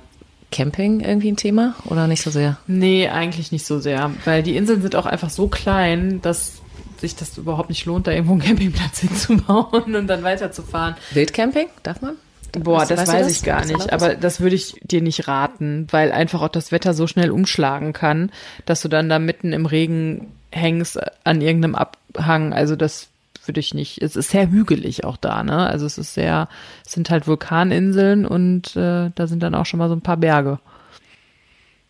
Camping 0.53 1.01
irgendwie 1.01 1.33
ein 1.33 1.37
Thema 1.37 1.75
oder 1.87 2.07
nicht 2.07 2.23
so 2.23 2.31
sehr? 2.31 2.57
Nee, 2.69 3.09
eigentlich 3.09 3.51
nicht 3.53 3.67
so 3.67 3.81
sehr, 3.81 4.13
weil 4.25 4.43
die 4.45 4.57
Inseln 4.57 4.81
sind 4.81 4.95
auch 4.95 5.07
einfach 5.07 5.31
so 5.31 5.49
klein, 5.49 6.21
dass 6.23 6.63
sich 6.99 7.17
das 7.17 7.37
überhaupt 7.37 7.69
nicht 7.69 7.85
lohnt, 7.85 8.07
da 8.07 8.13
irgendwo 8.13 8.33
einen 8.33 8.43
Campingplatz 8.43 9.01
hinzubauen 9.01 9.95
und 9.97 10.07
dann 10.07 10.23
weiterzufahren. 10.23 10.95
Wildcamping? 11.13 11.67
Darf 11.83 12.01
man? 12.01 12.15
Boah, 12.63 12.83
Weißt- 12.83 12.89
das 12.89 13.01
weißt 13.01 13.13
weiß 13.13 13.27
das? 13.27 13.37
ich 13.37 13.43
gar 13.43 13.65
nicht, 13.65 13.93
aber 13.93 14.15
das 14.15 14.41
würde 14.41 14.57
ich 14.57 14.81
dir 14.83 15.03
nicht 15.03 15.29
raten, 15.29 15.87
weil 15.91 16.13
einfach 16.13 16.43
auch 16.43 16.49
das 16.49 16.73
Wetter 16.73 16.95
so 16.95 17.07
schnell 17.07 17.31
umschlagen 17.31 17.93
kann, 17.93 18.31
dass 18.65 18.83
du 18.83 18.89
dann 18.89 19.09
da 19.09 19.19
mitten 19.19 19.53
im 19.53 19.67
Regen 19.67 20.33
hängst 20.51 20.99
an 21.25 21.41
irgendeinem 21.41 21.75
Abhang. 21.75 22.53
Also 22.53 22.77
das 22.77 23.09
würde 23.45 23.61
ich 23.61 23.75
nicht. 23.75 24.03
Es 24.03 24.17
ist 24.17 24.31
sehr 24.31 24.51
hügelig 24.51 25.05
auch 25.05 25.17
da, 25.17 25.43
ne? 25.45 25.67
Also 25.69 25.87
es 25.87 25.99
ist 25.99 26.15
sehr, 26.15 26.49
es 26.85 26.93
sind 26.93 27.11
halt 27.11 27.27
Vulkaninseln 27.29 28.27
und 28.27 28.75
äh, 28.77 29.11
da 29.15 29.27
sind 29.27 29.43
dann 29.43 29.55
auch 29.55 29.67
schon 29.67 29.79
mal 29.79 29.89
so 29.89 29.95
ein 29.95 30.01
paar 30.01 30.17
Berge. 30.17 30.59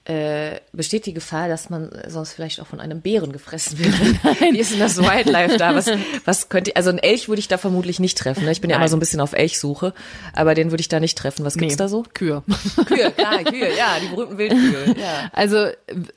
Äh, 0.08 0.60
besteht 0.72 1.04
die 1.06 1.14
Gefahr, 1.14 1.48
dass 1.48 1.68
man 1.68 1.90
sonst 2.06 2.32
vielleicht 2.32 2.60
auch 2.60 2.68
von 2.68 2.78
einem 2.78 3.00
Bären 3.00 3.32
gefressen 3.32 3.76
wird? 3.80 3.92
Wie 4.52 4.58
ist 4.60 4.70
denn 4.70 4.78
das 4.78 4.98
Wildlife 4.98 5.56
da? 5.56 5.74
Was, 5.74 5.90
was 6.24 6.48
könnte, 6.48 6.76
also 6.76 6.90
einen 6.90 7.00
Elch 7.00 7.28
würde 7.28 7.40
ich 7.40 7.48
da 7.48 7.58
vermutlich 7.58 7.98
nicht 7.98 8.16
treffen. 8.16 8.44
Ne? 8.44 8.52
Ich 8.52 8.60
bin 8.60 8.70
ja 8.70 8.76
immer 8.76 8.84
Nein. 8.84 8.90
so 8.90 8.96
ein 8.96 9.00
bisschen 9.00 9.20
auf 9.20 9.32
Elchsuche, 9.32 9.94
aber 10.32 10.54
den 10.54 10.70
würde 10.70 10.80
ich 10.80 10.88
da 10.88 11.00
nicht 11.00 11.18
treffen. 11.18 11.44
Was 11.44 11.56
gibt's 11.56 11.76
da 11.76 11.88
so? 11.88 12.04
Kühe. 12.14 12.44
Kühe, 12.86 13.10
klar, 13.10 13.42
Kühe, 13.42 13.76
ja, 13.76 13.96
die 14.00 14.14
berühmten 14.14 14.38
Wildkühe. 14.38 14.94
Ja. 14.96 15.28
Also 15.32 15.70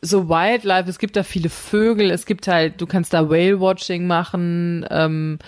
so 0.03 0.29
Wildlife, 0.29 0.87
es 0.87 0.99
gibt 0.99 1.15
da 1.15 1.23
viele 1.23 1.49
Vögel, 1.49 2.11
es 2.11 2.27
gibt 2.27 2.47
halt, 2.47 2.79
du 2.81 2.85
kannst 2.85 3.11
da 3.11 3.27
Whale-Watching 3.27 4.05
machen, 4.05 4.85
ähm, 4.91 5.39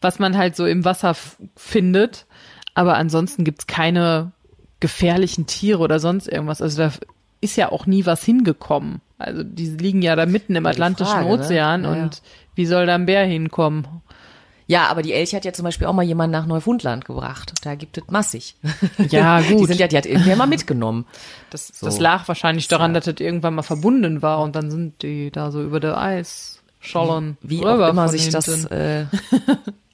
was 0.00 0.20
man 0.20 0.38
halt 0.38 0.54
so 0.54 0.66
im 0.66 0.84
Wasser 0.84 1.16
findet. 1.56 2.26
Aber 2.74 2.94
ansonsten 2.94 3.42
gibt's 3.42 3.66
keine 3.66 4.30
gefährlichen 4.78 5.46
Tiere 5.46 5.80
oder 5.80 5.98
sonst 5.98 6.28
irgendwas. 6.28 6.62
Also 6.62 6.78
da 6.78 6.92
ist 7.40 7.56
ja 7.56 7.70
auch 7.72 7.86
nie 7.86 8.04
was 8.06 8.24
hingekommen. 8.24 9.00
Also 9.18 9.42
die 9.42 9.66
liegen 9.68 10.02
ja 10.02 10.14
da 10.16 10.26
mitten 10.26 10.54
im 10.56 10.64
die 10.64 10.70
Atlantischen 10.70 11.12
Frage, 11.12 11.26
ne? 11.26 11.32
Ozean 11.32 11.84
Ja, 11.84 11.94
ja. 11.96 12.02
und 12.04 12.22
wie 12.54 12.66
soll 12.66 12.86
da 12.86 12.94
ein 12.94 13.06
Bär 13.06 13.24
hinkommen? 13.24 13.86
Ja, 14.66 14.88
aber 14.88 15.00
die 15.00 15.14
Elche 15.14 15.34
hat 15.36 15.46
ja 15.46 15.52
zum 15.54 15.64
Beispiel 15.64 15.86
auch 15.86 15.94
mal 15.94 16.02
jemand 16.02 16.30
nach 16.30 16.44
Neufundland 16.44 17.06
gebracht. 17.06 17.54
Da 17.62 17.74
gibt 17.74 17.96
es 17.96 18.04
massig. 18.08 18.54
Ja, 19.08 19.40
Die 19.40 19.54
gut. 19.54 19.68
sind 19.68 19.80
ja, 19.80 19.88
die 19.88 19.96
hat 19.96 20.04
irgendwer 20.04 20.36
mal 20.36 20.46
mitgenommen. 20.46 21.06
Das, 21.50 21.68
So. 21.68 21.86
das 21.86 21.98
lag 22.00 22.28
wahrscheinlich 22.28 22.68
daran, 22.68 22.92
dass 22.92 23.06
das 23.06 23.14
irgendwann 23.18 23.54
mal 23.54 23.62
verbunden 23.62 24.20
war 24.20 24.42
und 24.42 24.54
dann 24.56 24.70
sind 24.70 25.02
die 25.02 25.30
da 25.30 25.50
so 25.50 25.62
über 25.62 25.80
der 25.80 25.96
Eisschollen 25.98 27.38
Wie 27.40 27.60
rüber 27.60 27.86
auch 27.86 27.90
immer 27.92 28.08
sich 28.08 28.28
das 28.28 28.44
hinten. 28.46 28.72
äh, 28.74 29.06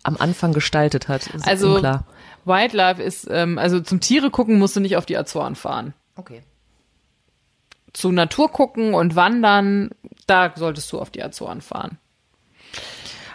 am 0.02 0.16
Anfang 0.18 0.52
gestaltet 0.52 1.06
hat. 1.08 1.28
Ist 1.28 1.46
Also 1.46 1.76
unklar. 1.76 2.04
Wildlife 2.44 3.00
ist, 3.00 3.28
ähm, 3.30 3.58
also 3.58 3.80
zum 3.80 4.00
Tiere 4.00 4.30
gucken 4.30 4.58
musst 4.58 4.74
du 4.76 4.80
nicht 4.80 4.96
auf 4.96 5.06
die 5.06 5.16
Azoren 5.16 5.54
fahren. 5.54 5.94
Okay. 6.16 6.42
Zu 7.94 8.12
Natur 8.12 8.50
gucken 8.50 8.92
und 8.92 9.16
wandern, 9.16 9.90
da 10.26 10.52
solltest 10.54 10.92
du 10.92 11.00
auf 11.00 11.10
die 11.10 11.22
Azoren 11.22 11.62
fahren. 11.62 11.96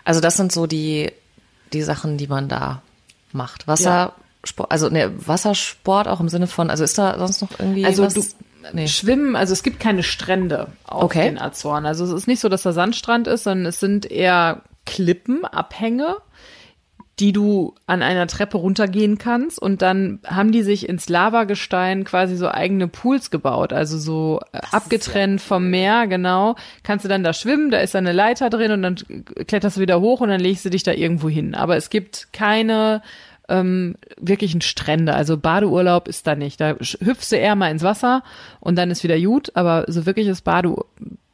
Also 0.03 0.21
das 0.21 0.37
sind 0.37 0.51
so 0.51 0.67
die, 0.67 1.11
die 1.73 1.81
Sachen, 1.81 2.17
die 2.17 2.27
man 2.27 2.47
da 2.49 2.81
macht. 3.31 3.67
Wassersport, 3.67 4.71
also 4.71 4.89
ne, 4.89 5.11
Wassersport 5.27 6.07
auch 6.07 6.19
im 6.19 6.29
Sinne 6.29 6.47
von, 6.47 6.69
also 6.69 6.83
ist 6.83 6.97
da 6.97 7.17
sonst 7.17 7.41
noch 7.41 7.51
irgendwie 7.59 7.85
Also 7.85 8.03
was? 8.03 8.13
du- 8.13 8.23
nee. 8.73 8.87
Schwimmen, 8.87 9.35
also 9.35 9.53
es 9.53 9.63
gibt 9.63 9.79
keine 9.79 10.03
Strände 10.03 10.67
auf 10.85 11.03
Okay. 11.03 11.23
den 11.29 11.39
Azoren. 11.39 11.85
Also 11.85 12.03
es 12.05 12.11
ist 12.11 12.27
nicht 12.27 12.39
so, 12.39 12.49
dass 12.49 12.63
da 12.63 12.73
Sandstrand 12.73 13.27
ist, 13.27 13.43
sondern 13.43 13.65
es 13.67 13.79
sind 13.79 14.09
eher 14.09 14.61
Klippen, 14.85 15.45
Abhänge, 15.45 16.17
die 17.19 17.33
du 17.33 17.75
an 17.85 18.01
einer 18.01 18.27
Treppe 18.27 18.57
runtergehen 18.57 19.17
kannst 19.17 19.61
und 19.61 19.81
dann 19.81 20.19
haben 20.25 20.53
die 20.53 20.63
sich 20.63 20.87
ins 20.87 21.09
Lavagestein 21.09 22.05
quasi 22.05 22.37
so 22.37 22.47
eigene 22.49 22.87
Pools 22.87 23.29
gebaut, 23.29 23.73
also 23.73 23.97
so 23.97 24.39
äh, 24.53 24.59
abgetrennt 24.71 25.41
vom 25.41 25.69
Meer, 25.69 26.07
genau. 26.07 26.55
Kannst 26.83 27.03
du 27.03 27.09
dann 27.09 27.23
da 27.23 27.33
schwimmen, 27.33 27.71
da 27.71 27.79
ist 27.79 27.95
eine 27.95 28.13
Leiter 28.13 28.49
drin 28.49 28.71
und 28.71 28.81
dann 28.83 28.95
kletterst 29.47 29.77
du 29.77 29.81
wieder 29.81 29.99
hoch 29.99 30.21
und 30.21 30.29
dann 30.29 30.39
legst 30.39 30.63
du 30.63 30.69
dich 30.69 30.83
da 30.83 30.93
irgendwo 30.93 31.27
hin. 31.27 31.55
Aber 31.55 31.75
es 31.75 31.89
gibt 31.89 32.31
keine 32.31 33.01
ähm, 33.49 33.95
wirklichen 34.17 34.61
Strände, 34.61 35.13
also 35.13 35.37
Badeurlaub 35.37 36.07
ist 36.07 36.25
da 36.25 36.35
nicht. 36.35 36.61
Da 36.61 36.75
hüpfst 36.75 37.31
du 37.31 37.35
eher 37.35 37.55
mal 37.55 37.71
ins 37.71 37.83
Wasser 37.83 38.23
und 38.61 38.77
dann 38.77 38.91
ist 38.91 39.03
wieder 39.03 39.19
gut, 39.19 39.51
aber 39.55 39.83
so 39.87 40.05
wirkliches 40.05 40.41
Bade 40.41 40.73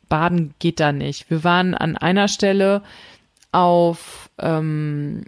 Baden 0.07 0.53
geht 0.59 0.79
da 0.79 0.91
nicht. 0.91 1.29
Wir 1.29 1.43
waren 1.43 1.73
an 1.73 1.97
einer 1.97 2.27
Stelle 2.27 2.83
auf 3.51 4.29
ähm, 4.39 5.23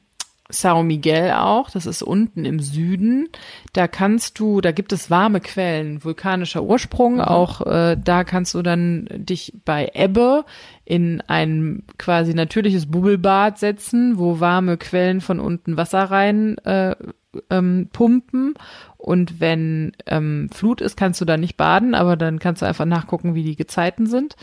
Sao 0.49 0.83
Miguel 0.83 1.31
auch, 1.31 1.69
das 1.69 1.85
ist 1.85 2.01
unten 2.01 2.45
im 2.45 2.59
Süden. 2.59 3.27
Da 3.73 3.87
kannst 3.87 4.39
du, 4.39 4.61
da 4.61 4.71
gibt 4.71 4.93
es 4.93 5.09
warme 5.09 5.41
Quellen, 5.41 6.03
vulkanischer 6.03 6.63
Ursprung. 6.63 7.19
Auch 7.19 7.61
äh, 7.65 7.97
da 8.01 8.23
kannst 8.23 8.53
du 8.53 8.61
dann 8.61 9.09
dich 9.11 9.53
bei 9.65 9.91
Ebbe 9.93 10.45
in 10.85 11.21
ein 11.27 11.83
quasi 11.97 12.33
natürliches 12.33 12.85
Bubbelbad 12.85 13.59
setzen, 13.59 14.17
wo 14.17 14.39
warme 14.39 14.77
Quellen 14.77 15.19
von 15.19 15.41
unten 15.41 15.75
Wasser 15.75 16.03
rein 16.03 16.57
äh, 16.59 16.95
ähm, 17.49 17.89
pumpen. 17.91 18.53
Und 18.97 19.39
wenn 19.39 19.91
ähm, 20.05 20.49
Flut 20.53 20.81
ist, 20.81 20.97
kannst 20.97 21.19
du 21.21 21.25
da 21.25 21.37
nicht 21.37 21.57
baden, 21.57 21.93
aber 21.93 22.15
dann 22.15 22.39
kannst 22.39 22.61
du 22.61 22.65
einfach 22.65 22.85
nachgucken, 22.85 23.35
wie 23.35 23.43
die 23.43 23.55
Gezeiten 23.55 24.07
sind. 24.07 24.35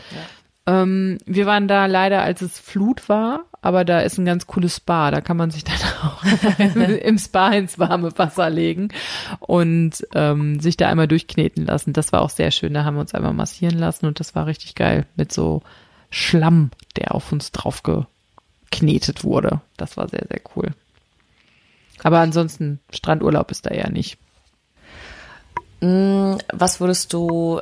Ähm, 0.67 1.19
wir 1.25 1.45
waren 1.45 1.67
da 1.67 1.85
leider, 1.85 2.23
als 2.23 2.41
es 2.41 2.57
Flut 2.57 3.07
war, 3.07 3.45
aber 3.61 3.85
da 3.85 3.99
ist 3.99 4.17
ein 4.17 4.25
ganz 4.25 4.47
cooles 4.47 4.77
Spa. 4.77 5.11
Da 5.11 5.21
kann 5.21 5.37
man 5.37 5.51
sich 5.51 5.63
dann 5.63 5.75
auch 6.03 6.23
im 6.75 7.17
Spa 7.17 7.49
ins 7.49 7.77
warme 7.77 8.17
Wasser 8.17 8.49
legen 8.49 8.89
und 9.39 10.05
ähm, 10.15 10.59
sich 10.59 10.77
da 10.77 10.87
einmal 10.89 11.07
durchkneten 11.07 11.65
lassen. 11.65 11.93
Das 11.93 12.11
war 12.11 12.21
auch 12.21 12.31
sehr 12.31 12.51
schön. 12.51 12.73
Da 12.73 12.83
haben 12.83 12.95
wir 12.95 13.01
uns 13.01 13.13
einmal 13.13 13.33
massieren 13.33 13.77
lassen 13.77 14.07
und 14.07 14.19
das 14.19 14.33
war 14.33 14.47
richtig 14.47 14.75
geil 14.75 15.05
mit 15.15 15.31
so 15.31 15.61
Schlamm, 16.09 16.71
der 16.95 17.13
auf 17.13 17.31
uns 17.31 17.51
drauf 17.51 17.83
geknetet 17.83 19.23
wurde. 19.23 19.61
Das 19.77 19.97
war 19.97 20.07
sehr, 20.07 20.25
sehr 20.27 20.41
cool. 20.55 20.71
Aber 22.03 22.19
ansonsten, 22.19 22.79
Strandurlaub 22.91 23.51
ist 23.51 23.65
da 23.65 23.69
eher 23.69 23.89
nicht. 23.89 24.17
Mm, 25.81 26.35
Was 26.53 26.79
würdest 26.79 27.13
du 27.13 27.61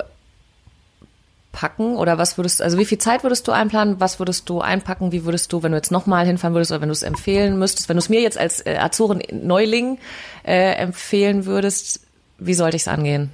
packen 1.53 1.95
oder 1.95 2.17
was 2.17 2.38
würdest 2.38 2.62
also 2.62 2.77
wie 2.77 2.83
viel 2.83 2.98
Zeit 2.98 3.24
würdest 3.24 3.48
du 3.48 3.53
einplanen? 3.53 4.01
Was 4.01 4.19
würdest 4.19 4.50
du 4.50 4.60
einpacken? 4.60 5.13
Wie 5.13 5.24
würdest 5.24 5.53
du, 5.53 5.63
wenn 5.63 5.72
du 5.72 5.77
jetzt 5.77 5.91
nochmal 5.91 6.25
hinfahren 6.25 6.53
würdest 6.53 6.72
oder 6.72 6.81
wenn 6.81 6.89
du 6.89 6.93
es 6.93 7.03
empfehlen 7.03 7.57
müsstest, 7.57 7.88
wenn 7.88 7.95
du 7.95 8.00
es 8.00 8.10
mir 8.10 8.19
jetzt 8.19 8.38
als 8.38 8.65
äh, 8.65 8.75
Azoren-Neuling 8.77 10.00
äh, 10.43 10.74
empfehlen 10.74 11.45
würdest, 11.45 12.01
wie 12.39 12.55
sollte 12.55 12.75
ich 12.75 12.81
es 12.81 12.88
angehen? 12.89 13.31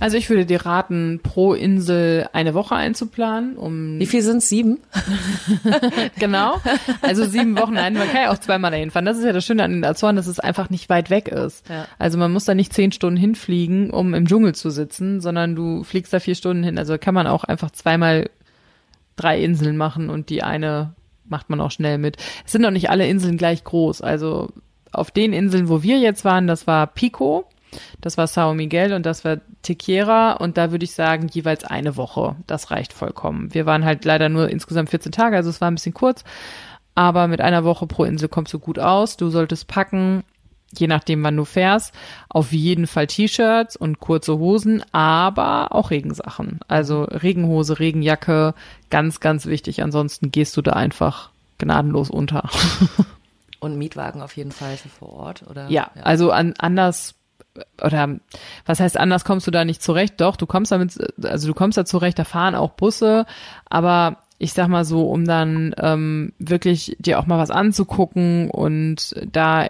Also 0.00 0.16
ich 0.16 0.30
würde 0.30 0.46
dir 0.46 0.64
raten, 0.64 1.20
pro 1.22 1.54
Insel 1.54 2.28
eine 2.32 2.54
Woche 2.54 2.74
einzuplanen, 2.76 3.56
um 3.56 3.98
Wie 3.98 4.06
viel 4.06 4.22
sind 4.22 4.38
es? 4.38 4.48
Sieben? 4.48 4.78
Genau. 6.18 6.60
Also 7.02 7.24
sieben 7.24 7.56
Wochen, 7.58 7.74
nein, 7.74 7.94
man 7.94 8.08
kann 8.08 8.22
ja 8.22 8.32
auch 8.32 8.38
zweimal 8.38 8.70
dahin 8.70 8.90
fahren. 8.90 9.04
Das 9.04 9.18
ist 9.18 9.24
ja 9.24 9.32
das 9.32 9.44
Schöne 9.44 9.64
an 9.64 9.72
den 9.72 9.84
Azoren, 9.84 10.16
dass 10.16 10.26
es 10.26 10.40
einfach 10.40 10.70
nicht 10.70 10.88
weit 10.88 11.10
weg 11.10 11.28
ist. 11.28 11.68
Ja. 11.68 11.86
Also 11.98 12.18
man 12.18 12.32
muss 12.32 12.44
da 12.44 12.54
nicht 12.54 12.72
zehn 12.72 12.92
Stunden 12.92 13.16
hinfliegen, 13.16 13.90
um 13.90 14.14
im 14.14 14.26
Dschungel 14.26 14.54
zu 14.54 14.70
sitzen, 14.70 15.20
sondern 15.20 15.54
du 15.54 15.84
fliegst 15.84 16.12
da 16.12 16.20
vier 16.20 16.34
Stunden 16.34 16.62
hin. 16.62 16.78
Also 16.78 16.98
kann 16.98 17.14
man 17.14 17.26
auch 17.26 17.44
einfach 17.44 17.70
zweimal 17.70 18.30
drei 19.16 19.40
Inseln 19.40 19.76
machen 19.76 20.10
und 20.10 20.30
die 20.30 20.42
eine 20.42 20.94
macht 21.24 21.50
man 21.50 21.60
auch 21.60 21.70
schnell 21.70 21.98
mit. 21.98 22.16
Es 22.44 22.52
sind 22.52 22.62
doch 22.62 22.70
nicht 22.70 22.90
alle 22.90 23.06
Inseln 23.06 23.36
gleich 23.36 23.64
groß. 23.64 24.02
Also 24.02 24.50
auf 24.92 25.10
den 25.10 25.32
Inseln, 25.32 25.68
wo 25.68 25.82
wir 25.82 25.98
jetzt 25.98 26.24
waren, 26.24 26.46
das 26.46 26.66
war 26.66 26.86
Pico, 26.86 27.46
das 28.00 28.16
war 28.16 28.26
Sao 28.26 28.54
Miguel 28.54 28.92
und 28.92 29.04
das 29.06 29.24
war 29.24 29.38
Tequera 29.62 30.32
und 30.32 30.56
da 30.56 30.70
würde 30.70 30.84
ich 30.84 30.92
sagen 30.92 31.28
jeweils 31.28 31.64
eine 31.64 31.96
Woche. 31.96 32.36
Das 32.46 32.70
reicht 32.70 32.92
vollkommen. 32.92 33.52
Wir 33.52 33.66
waren 33.66 33.84
halt 33.84 34.04
leider 34.04 34.28
nur 34.28 34.48
insgesamt 34.48 34.90
14 34.90 35.12
Tage, 35.12 35.36
also 35.36 35.50
es 35.50 35.60
war 35.60 35.70
ein 35.70 35.74
bisschen 35.74 35.94
kurz, 35.94 36.24
aber 36.94 37.28
mit 37.28 37.40
einer 37.40 37.64
Woche 37.64 37.86
pro 37.86 38.04
Insel 38.04 38.28
kommst 38.28 38.52
du 38.52 38.58
gut 38.58 38.78
aus. 38.78 39.16
Du 39.16 39.30
solltest 39.30 39.68
packen, 39.68 40.24
je 40.76 40.86
nachdem 40.86 41.22
wann 41.22 41.36
du 41.36 41.44
fährst, 41.44 41.94
auf 42.28 42.52
jeden 42.52 42.86
Fall 42.86 43.06
T-Shirts 43.06 43.76
und 43.76 44.00
kurze 44.00 44.38
Hosen, 44.38 44.82
aber 44.92 45.72
auch 45.72 45.90
Regensachen. 45.90 46.60
Also 46.68 47.04
Regenhose, 47.04 47.78
Regenjacke, 47.78 48.54
ganz, 48.90 49.20
ganz 49.20 49.46
wichtig. 49.46 49.82
Ansonsten 49.82 50.30
gehst 50.30 50.56
du 50.56 50.62
da 50.62 50.72
einfach 50.72 51.30
gnadenlos 51.58 52.10
unter. 52.10 52.48
Und 53.60 53.76
Mietwagen 53.76 54.22
auf 54.22 54.36
jeden 54.36 54.52
Fall 54.52 54.76
für 54.76 54.88
vor 54.88 55.12
Ort, 55.14 55.44
oder? 55.48 55.68
Ja, 55.68 55.90
also 56.04 56.30
an, 56.30 56.54
anders 56.58 57.14
oder 57.82 58.16
was 58.66 58.80
heißt 58.80 58.96
anders 58.96 59.24
kommst 59.24 59.46
du 59.46 59.50
da 59.50 59.64
nicht 59.64 59.82
zurecht? 59.82 60.20
Doch, 60.20 60.36
du 60.36 60.46
kommst 60.46 60.72
damit, 60.72 60.96
also 61.22 61.48
du 61.48 61.54
kommst 61.54 61.78
da 61.78 61.84
zurecht, 61.84 62.18
da 62.18 62.24
fahren 62.24 62.54
auch 62.54 62.70
Busse, 62.70 63.26
aber 63.68 64.18
ich 64.38 64.52
sag 64.52 64.68
mal 64.68 64.84
so, 64.84 65.10
um 65.10 65.24
dann 65.24 65.74
ähm, 65.78 66.32
wirklich 66.38 66.96
dir 66.98 67.18
auch 67.18 67.26
mal 67.26 67.38
was 67.38 67.50
anzugucken 67.50 68.50
und 68.50 69.14
da 69.30 69.66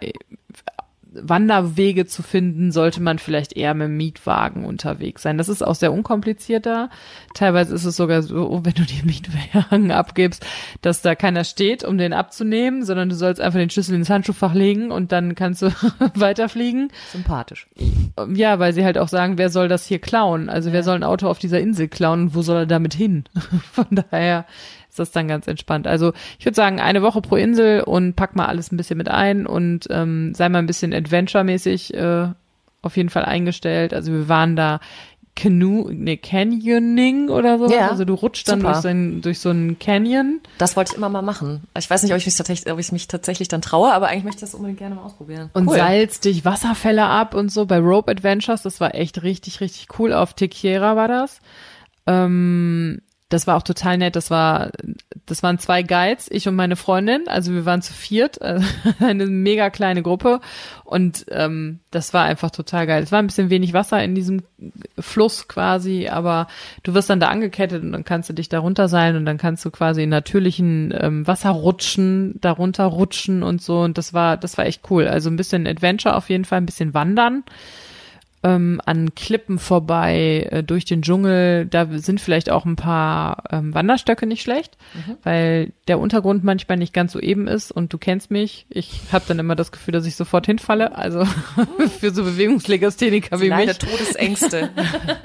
Wanderwege 1.23 2.07
zu 2.07 2.23
finden, 2.23 2.73
sollte 2.73 3.03
man 3.03 3.19
vielleicht 3.19 3.55
eher 3.55 3.75
mit 3.75 3.87
dem 3.87 3.97
Mietwagen 3.97 4.65
unterwegs 4.65 5.23
sein. 5.23 5.39
Das 5.39 5.49
ist 5.49 5.63
auch 5.63 5.75
sehr 5.75 5.93
unkomplizierter. 5.93 6.91
Teilweise 7.35 7.75
ist 7.75 7.85
es 7.85 7.97
sogar 7.97 8.23
so, 8.23 8.61
wenn 8.65 8.75
du 8.75 8.85
den 8.85 9.07
Mietwagen 9.07 9.91
abgibst, 9.91 10.47
dass 10.83 11.03
da 11.03 11.15
keiner 11.15 11.45
steht, 11.45 11.85
um 11.85 11.99
den 11.99 12.13
abzunehmen, 12.13 12.85
sondern 12.85 13.09
du 13.09 13.15
sollst 13.15 13.41
einfach 13.41 13.59
den 13.59 13.71
Schlüssel 13.71 13.95
ins 13.95 14.11
Handschuhfach 14.11 14.55
legen 14.55 14.91
und 14.91 15.13
dann 15.13 15.35
kannst 15.35 15.63
du 15.63 15.71
weiterfliegen. 16.15 16.91
Sympathisch. 17.13 17.69
Ja, 18.33 18.59
weil 18.59 18.73
sie 18.73 18.85
halt 18.85 18.99
auch 18.99 19.09
sagen, 19.09 19.39
wer 19.39 19.51
soll 19.51 19.69
das 19.69 19.87
hier 19.87 19.99
klauen? 19.99 20.49
Also 20.49 20.73
wer 20.73 20.83
soll 20.83 20.97
ein 20.97 21.05
Auto 21.05 21.29
auf 21.29 21.39
dieser 21.39 21.61
Insel 21.61 21.89
klauen 21.89 22.23
und 22.23 22.35
wo 22.35 22.43
soll 22.43 22.59
er 22.59 22.67
damit 22.67 22.95
hin? 22.95 23.25
Von 23.73 23.87
daher 23.91 24.47
ist 24.99 25.09
das 25.09 25.13
dann 25.13 25.29
ganz 25.29 25.47
entspannt. 25.47 25.87
Also 25.87 26.13
ich 26.39 26.45
würde 26.45 26.57
sagen, 26.57 26.81
eine 26.81 27.03
Woche 27.03 27.21
pro 27.21 27.37
Insel 27.37 27.83
und 27.83 28.15
pack 28.17 28.37
mal 28.37 28.47
alles 28.47 28.73
ein 28.73 28.77
bisschen 28.77 28.99
mit 28.99 29.09
ein 29.09 29.47
und 29.47 29.87
ähm, 29.91 30.35
sei 30.35 30.49
mal 30.49 30.59
ein 30.59 30.67
bisschen 30.67 30.93
adventure-mäßig 30.93 31.95
äh, 31.95 32.29
auf 32.83 32.97
jeden 32.97 33.09
Fall 33.11 33.25
eingestellt. 33.25 33.95
Also 33.95 34.13
wir 34.13 34.29
waren 34.29 34.57
da 34.57 34.81
Canoe, 35.39 35.95
ne, 35.95 36.17
Canyoning 36.17 37.29
oder 37.29 37.59
so. 37.59 37.71
Ja, 37.71 37.91
also 37.91 38.05
du 38.05 38.15
rutschst 38.15 38.49
dann 38.49 38.59
durch 38.59 38.79
so, 38.79 38.89
ein, 38.89 39.23
durch 39.23 39.39
so 39.39 39.51
einen 39.51 39.79
Canyon. 39.79 40.41
Das 40.59 40.77
wollte 40.77 40.93
ich 40.93 40.97
immer 40.97 41.09
mal 41.09 41.23
machen. 41.23 41.63
Ich 41.79 41.89
weiß 41.89 42.03
nicht, 42.03 42.11
ob 42.13 42.19
ich 42.19 42.27
mich 42.27 42.35
tatsächlich, 42.35 42.73
ob 42.73 42.81
ich 42.81 42.91
mich 42.91 43.07
tatsächlich 43.07 43.47
dann 43.47 43.63
traue, 43.63 43.93
aber 43.93 44.09
eigentlich 44.09 44.25
möchte 44.25 44.39
ich 44.39 44.51
das 44.51 44.55
unbedingt 44.55 44.81
gerne 44.81 44.97
mal 44.97 45.03
ausprobieren. 45.03 45.51
Und 45.53 45.69
Cool. 45.69 45.77
salzt 45.77 46.25
dich 46.25 46.45
Wasserfälle 46.45 47.05
ab 47.05 47.35
und 47.35 47.53
so 47.53 47.67
bei 47.67 47.79
Rope 47.79 48.11
Adventures. 48.11 48.63
Das 48.63 48.81
war 48.81 48.97
echt 48.97 49.23
richtig, 49.23 49.61
richtig 49.61 49.87
cool. 50.01 50.13
Auf 50.13 50.35
Tequiera 50.35 50.97
war 50.97 51.07
das. 51.07 51.39
Ähm, 52.09 53.01
das 53.29 53.47
war 53.47 53.57
auch 53.57 53.63
total 53.63 53.99
nett. 53.99 54.17
Das 54.17 54.31
war, 54.31 54.71
das 55.27 55.43
waren 55.43 55.59
zwei 55.59 55.83
Guides, 55.83 56.31
ich 56.31 56.49
und 56.49 56.57
meine 56.57 56.77
Freundin. 56.77 57.29
Also 57.29 57.53
wir 57.53 57.67
waren 57.67 57.83
zu 57.83 57.93
viert, 57.93 58.41
eine 59.01 59.27
mega 59.27 59.69
kleine 59.69 60.03
Gruppe. 60.03 60.41
Und 60.85 61.27
ähm, 61.31 61.81
das 61.91 62.15
war 62.15 62.25
einfach 62.25 62.51
total 62.51 62.87
geil. 62.87 63.03
Es 63.03 63.13
war 63.13 63.19
ein 63.19 63.27
bisschen 63.27 63.51
wenig 63.51 63.75
Wasser 63.75 64.03
in 64.03 64.15
diesem 64.15 64.43
Fluss 64.99 65.47
quasi, 65.47 66.09
aber 66.09 66.47
du 66.83 66.95
wirst 66.95 67.11
dann 67.11 67.21
da 67.21 67.29
angekettet 67.29 67.83
und 67.83 67.93
dann 67.93 68.05
kannst 68.05 68.31
du 68.31 68.33
dich 68.33 68.49
da 68.49 68.61
runterseilen 68.61 69.17
und 69.17 69.27
dann 69.27 69.37
kannst 69.37 69.63
du 69.65 69.71
quasi 69.71 70.05
in 70.05 70.09
natürlichen 70.09 70.95
ähm, 70.99 71.27
Wasserrutschen 71.27 72.41
darunter 72.41 72.87
rutschen 72.87 73.43
und 73.43 73.61
so. 73.61 73.81
Und 73.81 73.99
das 73.99 74.15
war, 74.15 74.39
das 74.39 74.57
war 74.57 74.65
echt 74.65 74.91
cool. 74.91 75.07
Also 75.07 75.29
ein 75.29 75.37
bisschen 75.37 75.67
Adventure 75.67 76.17
auf 76.17 76.31
jeden 76.31 76.47
Fall, 76.47 76.59
ein 76.59 76.67
bisschen 76.67 76.95
wandern. 76.95 77.45
Ähm, 78.43 78.81
an 78.85 79.15
Klippen 79.15 79.59
vorbei, 79.59 80.47
äh, 80.51 80.63
durch 80.63 80.85
den 80.85 81.03
Dschungel. 81.03 81.67
Da 81.67 81.87
sind 81.91 82.21
vielleicht 82.21 82.51
auch 82.51 82.65
ein 82.65 82.77
paar 82.77 83.43
ähm, 83.51 83.75
Wanderstöcke 83.75 84.27
nicht 84.27 84.43
schlecht, 84.43 84.77
mhm. 84.95 85.17
weil 85.25 85.73
der 85.89 85.99
Untergrund 85.99 86.45
manchmal 86.45 86.79
nicht 86.79 86.93
ganz 86.93 87.13
so 87.13 87.21
eben 87.21 87.49
ist 87.49 87.73
und 87.73 87.93
du 87.93 87.99
kennst 87.99 88.31
mich. 88.31 88.67
Ich 88.69 89.01
habe 89.13 89.25
dann 89.27 89.39
immer 89.39 89.57
das 89.57 89.73
Gefühl, 89.73 89.93
dass 89.93 90.07
ich 90.07 90.15
sofort 90.15 90.47
hinfalle. 90.47 90.97
Also 90.97 91.25
für 92.01 92.13
so 92.13 92.23
Bewegungslegastheniker 92.25 93.41
wie 93.41 93.51
mich. 93.51 93.79
Todesängste 93.79 94.71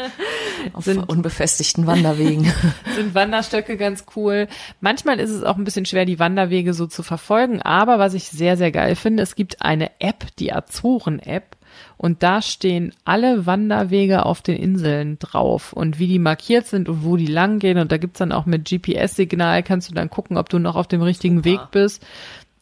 auf 0.73 0.85
sind, 0.85 1.07
unbefestigten 1.07 1.85
Wanderwegen. 1.85 2.51
sind 2.95 3.13
Wanderstöcke 3.13 3.77
ganz 3.77 4.05
cool. 4.15 4.47
Manchmal 4.81 5.19
ist 5.19 5.29
es 5.29 5.43
auch 5.43 5.57
ein 5.57 5.63
bisschen 5.63 5.85
schwer, 5.85 6.05
die 6.05 6.19
Wanderwege 6.19 6.73
so 6.73 6.87
zu 6.87 7.03
verfolgen. 7.03 7.61
Aber 7.61 7.99
was 7.99 8.15
ich 8.15 8.25
sehr, 8.25 8.57
sehr 8.57 8.71
geil 8.71 8.95
finde, 8.95 9.21
es 9.21 9.35
gibt 9.35 9.61
eine 9.61 9.91
App, 9.99 10.25
die 10.39 10.51
Azoren-App 10.51 11.55
und 12.03 12.21
da 12.21 12.41
stehen 12.41 12.91
alle 13.05 13.45
Wanderwege 13.45 14.25
auf 14.25 14.41
den 14.41 14.57
Inseln 14.57 15.19
drauf 15.19 15.71
und 15.71 15.99
wie 15.99 16.07
die 16.07 16.19
markiert 16.19 16.67
sind 16.67 16.89
und 16.89 17.05
wo 17.05 17.15
die 17.15 17.27
lang 17.27 17.59
gehen. 17.59 17.77
Und 17.77 17.93
da 17.93 17.97
gibt's 17.97 18.19
dann 18.19 18.33
auch 18.33 18.45
mit 18.45 18.67
GPS-Signal, 18.69 19.63
kannst 19.63 19.89
du 19.89 19.93
dann 19.93 20.09
gucken, 20.09 20.35
ob 20.35 20.49
du 20.49 20.59
noch 20.59 20.75
auf 20.75 20.87
dem 20.87 21.01
richtigen 21.01 21.37
Super. 21.37 21.45
Weg 21.45 21.61
bist. 21.71 22.05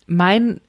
Mein 0.05 0.61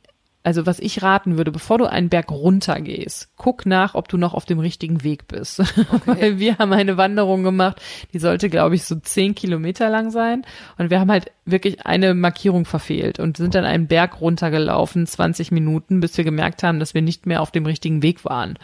also 0.45 0.67
was 0.67 0.81
ich 0.81 1.03
raten 1.03 1.37
würde, 1.37 1.53
bevor 1.53 1.79
du 1.79 1.87
einen 1.87 2.09
Berg 2.09 2.31
runtergehst, 2.31 3.31
guck 3.37 3.65
nach, 3.65 3.95
ob 3.95 4.09
du 4.09 4.17
noch 4.17 4.35
auf 4.35 4.45
dem 4.45 4.59
richtigen 4.59 5.05
Weg 5.05 5.29
bist. 5.29 5.61
Okay. 5.61 5.87
Weil 6.07 6.39
wir 6.39 6.59
haben 6.59 6.73
eine 6.73 6.97
Wanderung 6.97 7.43
gemacht, 7.45 7.81
die 8.13 8.19
sollte, 8.19 8.51
glaube 8.51 8.75
ich, 8.75 8.85
so 8.85 8.97
zehn 8.97 9.35
Kilometer 9.35 9.89
lang 9.89 10.11
sein. 10.11 10.45
Und 10.79 10.91
wir 10.91 10.99
haben 10.99 11.11
halt 11.11 11.31
wirklich 11.45 11.87
eine 11.87 12.15
Markierung 12.15 12.65
verfehlt 12.65 13.21
und 13.21 13.37
sind 13.37 13.55
dann 13.55 13.65
einen 13.65 13.87
Berg 13.87 14.21
runtergelaufen, 14.21 15.07
20 15.07 15.53
Minuten, 15.53 16.01
bis 16.01 16.17
wir 16.17 16.25
gemerkt 16.25 16.63
haben, 16.63 16.81
dass 16.81 16.95
wir 16.95 17.03
nicht 17.03 17.27
mehr 17.27 17.41
auf 17.41 17.51
dem 17.51 17.67
richtigen 17.67 18.03
Weg 18.03 18.25
waren. 18.25 18.59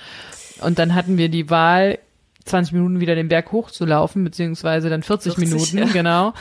Und 0.61 0.78
dann 0.78 0.94
hatten 0.94 1.16
wir 1.16 1.28
die 1.28 1.49
Wahl, 1.50 1.99
20 2.44 2.73
Minuten 2.73 3.00
wieder 3.00 3.14
den 3.14 3.28
Berg 3.28 3.52
hochzulaufen, 3.52 4.25
beziehungsweise 4.25 4.88
dann 4.90 5.02
40, 5.02 5.35
40 5.35 5.50
Minuten, 5.50 5.78
ja. 5.78 5.92
genau. 5.92 6.35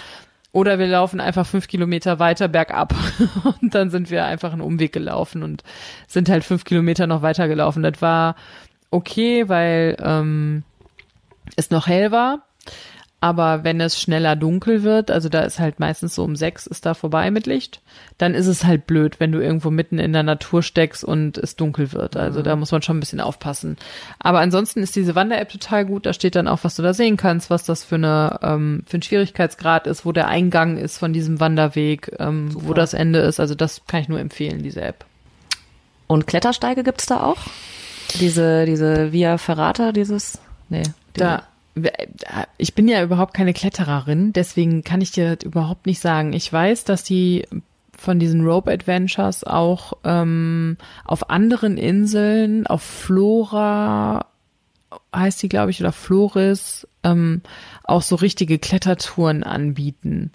Oder 0.58 0.80
wir 0.80 0.88
laufen 0.88 1.22
einfach 1.22 1.46
fünf 1.46 1.68
Kilometer 1.68 2.18
weiter 2.18 2.48
bergab. 2.48 2.96
Und 3.62 3.76
dann 3.76 3.92
sind 3.92 4.10
wir 4.10 4.26
einfach 4.26 4.54
einen 4.54 4.62
Umweg 4.62 4.92
gelaufen 4.92 5.44
und 5.44 5.64
sind 6.08 6.30
halt 6.30 6.44
fünf 6.44 6.64
Kilometer 6.64 7.06
noch 7.06 7.22
weiter 7.22 7.48
gelaufen. 7.48 7.84
Das 7.84 8.02
war 8.02 8.36
okay, 8.90 9.48
weil 9.50 9.98
ähm, 10.02 10.64
es 11.56 11.70
noch 11.70 11.86
hell 11.86 12.12
war. 12.12 12.48
Aber 13.20 13.64
wenn 13.64 13.82
es 13.82 14.00
schneller 14.00 14.36
dunkel 14.36 14.84
wird, 14.84 15.10
also 15.10 15.28
da 15.28 15.42
ist 15.42 15.58
halt 15.58 15.80
meistens 15.80 16.14
so 16.14 16.24
um 16.24 16.36
sechs 16.36 16.68
ist 16.68 16.86
da 16.86 16.94
vorbei 16.94 17.32
mit 17.32 17.48
Licht, 17.48 17.82
dann 18.20 18.36
ist 18.36 18.46
es 18.46 18.64
halt 18.64 18.86
blöd, 18.86 19.20
wenn 19.20 19.32
du 19.32 19.40
irgendwo 19.40 19.72
mitten 19.72 19.98
in 19.98 20.14
der 20.14 20.22
Natur 20.22 20.62
steckst 20.62 21.04
und 21.04 21.40
es 21.40 21.56
dunkel 21.56 21.94
wird. 21.94 22.16
Also 22.16 22.42
mhm. 22.42 22.44
da 22.44 22.56
muss 22.56 22.72
man 22.72 22.84
schon 22.84 22.98
ein 22.98 23.00
bisschen 23.00 23.20
aufpassen. 23.20 23.78
Aber 24.20 24.40
ansonsten 24.40 24.84
ist 24.84 24.96
diese 24.96 25.16
Wander-App 25.16 25.50
total 25.50 25.86
gut. 25.86 26.06
Da 26.06 26.14
steht 26.14 26.36
dann 26.36 26.48
auch, 26.48 26.60
was 26.62 26.76
du 26.76 26.84
da 26.84 26.94
sehen 26.94 27.18
kannst, 27.18 27.50
was 27.50 27.64
das 27.64 27.84
für 27.84 27.96
eine 27.96 28.38
ähm, 28.44 28.84
für 28.86 29.00
ein 29.00 29.02
Schwierigkeitsgrad 29.02 29.88
ist, 29.88 30.06
wo 30.06 30.12
der 30.12 30.28
Eingang 30.28 30.78
ist 30.78 31.00
von 31.00 31.12
diesem 31.12 31.40
Wanderweg, 31.40 32.12
ähm, 32.20 32.50
wo 32.54 32.76
das 32.76 32.94
Ende 32.94 33.20
ist. 33.20 33.40
Also 33.40 33.56
das 33.56 33.82
kann 33.88 34.02
ich 34.02 34.10
nur 34.10 34.20
empfehlen, 34.20 34.62
diese 34.62 34.82
App. 34.82 35.06
Und 36.06 36.28
Klettersteige 36.28 36.84
gibt's 36.84 37.08
da 37.08 37.24
auch? 37.24 37.38
Diese 38.20 38.66
diese 38.66 39.12
Via 39.12 39.40
Ferrata, 39.40 39.92
dieses 39.92 40.40
nee. 40.70 40.84
Da 41.14 41.42
ich 42.58 42.74
bin 42.76 42.88
ja 42.88 43.04
überhaupt 43.04 43.34
keine 43.34 43.54
Klettererin, 43.54 44.34
deswegen 44.34 44.84
kann 44.84 45.02
ich 45.02 45.12
dir 45.12 45.36
das 45.36 45.46
überhaupt 45.46 45.86
nicht 45.86 46.00
sagen. 46.00 46.34
Ich 46.34 46.52
weiß, 46.52 46.84
dass 46.84 47.04
die 47.04 47.46
von 47.98 48.20
diesen 48.20 48.46
Rope 48.46 48.72
Adventures 48.72 49.44
auch 49.44 49.94
ähm, 50.04 50.78
auf 51.04 51.30
anderen 51.30 51.78
Inseln, 51.78 52.68
auf 52.68 52.84
Flora 52.84 54.28
heißt 55.14 55.42
die, 55.42 55.50
glaube 55.50 55.72
ich, 55.72 55.82
oder 55.82 55.92
Floris, 55.92 56.88
ähm, 57.04 57.42
auch 57.84 58.02
so 58.02 58.16
richtige 58.16 58.60
Klettertouren 58.60 59.44
anbieten. 59.44 60.32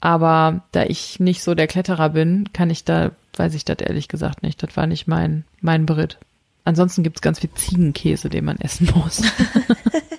Aber 0.00 0.64
da 0.72 0.84
ich 0.84 1.20
nicht 1.20 1.42
so 1.42 1.54
der 1.54 1.66
Kletterer 1.66 2.10
bin, 2.10 2.52
kann 2.52 2.70
ich 2.70 2.84
da, 2.84 3.12
weiß 3.36 3.54
ich 3.54 3.64
das 3.64 3.78
ehrlich 3.78 4.08
gesagt 4.08 4.42
nicht. 4.42 4.62
Das 4.62 4.76
war 4.76 4.86
nicht 4.86 5.06
mein, 5.06 5.44
mein 5.60 5.86
Beritt. 5.86 6.18
Ansonsten 6.64 7.02
gibt's 7.02 7.20
ganz 7.20 7.40
viel 7.40 7.50
Ziegenkäse, 7.54 8.28
den 8.28 8.44
man 8.44 8.58
essen 8.58 8.90
muss. 8.94 9.22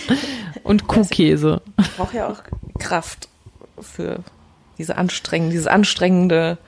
Und 0.62 0.86
Kuhkäse. 0.86 1.62
Ich 1.78 1.96
brauche 1.96 2.16
ja 2.16 2.28
auch 2.28 2.42
Kraft 2.78 3.28
für 3.80 4.20
diese 4.78 4.96
anstrengende, 4.96 5.52
dieses 5.52 5.66
anstrengende 5.66 6.58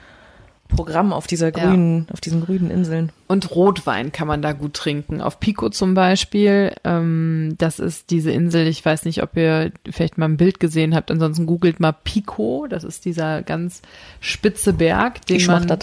Programm 0.69 1.13
auf 1.13 1.27
dieser 1.27 1.53
grünen, 1.53 2.07
ja. 2.09 2.15
auf 2.15 2.21
diesen 2.21 2.45
grünen 2.45 2.71
Inseln. 2.71 3.13
Und 3.29 3.55
Rotwein 3.55 4.13
kann 4.13 4.27
man 4.27 4.43
da 4.43 4.53
gut 4.53 4.75
trinken. 4.75 5.21
Auf 5.21 5.39
Pico 5.39 5.69
zum 5.71 5.95
Beispiel. 5.95 6.75
Ähm, 6.85 7.55
das 7.59 7.79
ist 7.79 8.11
diese 8.11 8.31
Insel. 8.31 8.67
Ich 8.67 8.85
weiß 8.85 9.05
nicht, 9.05 9.23
ob 9.23 9.37
ihr 9.37 9.73
vielleicht 9.91 10.19
mal 10.19 10.27
ein 10.27 10.37
Bild 10.37 10.61
gesehen 10.61 10.95
habt. 10.95 11.11
Ansonsten 11.11 11.47
googelt 11.47 11.81
mal 11.81 11.93
Pico. 11.93 12.67
Das 12.69 12.83
ist 12.83 13.05
dieser 13.05 13.43
ganz 13.43 13.83
spitze 14.21 14.73
Berg, 14.73 15.25
den 15.27 15.37
ich 15.37 15.47
man. 15.47 15.67
Das. 15.67 15.81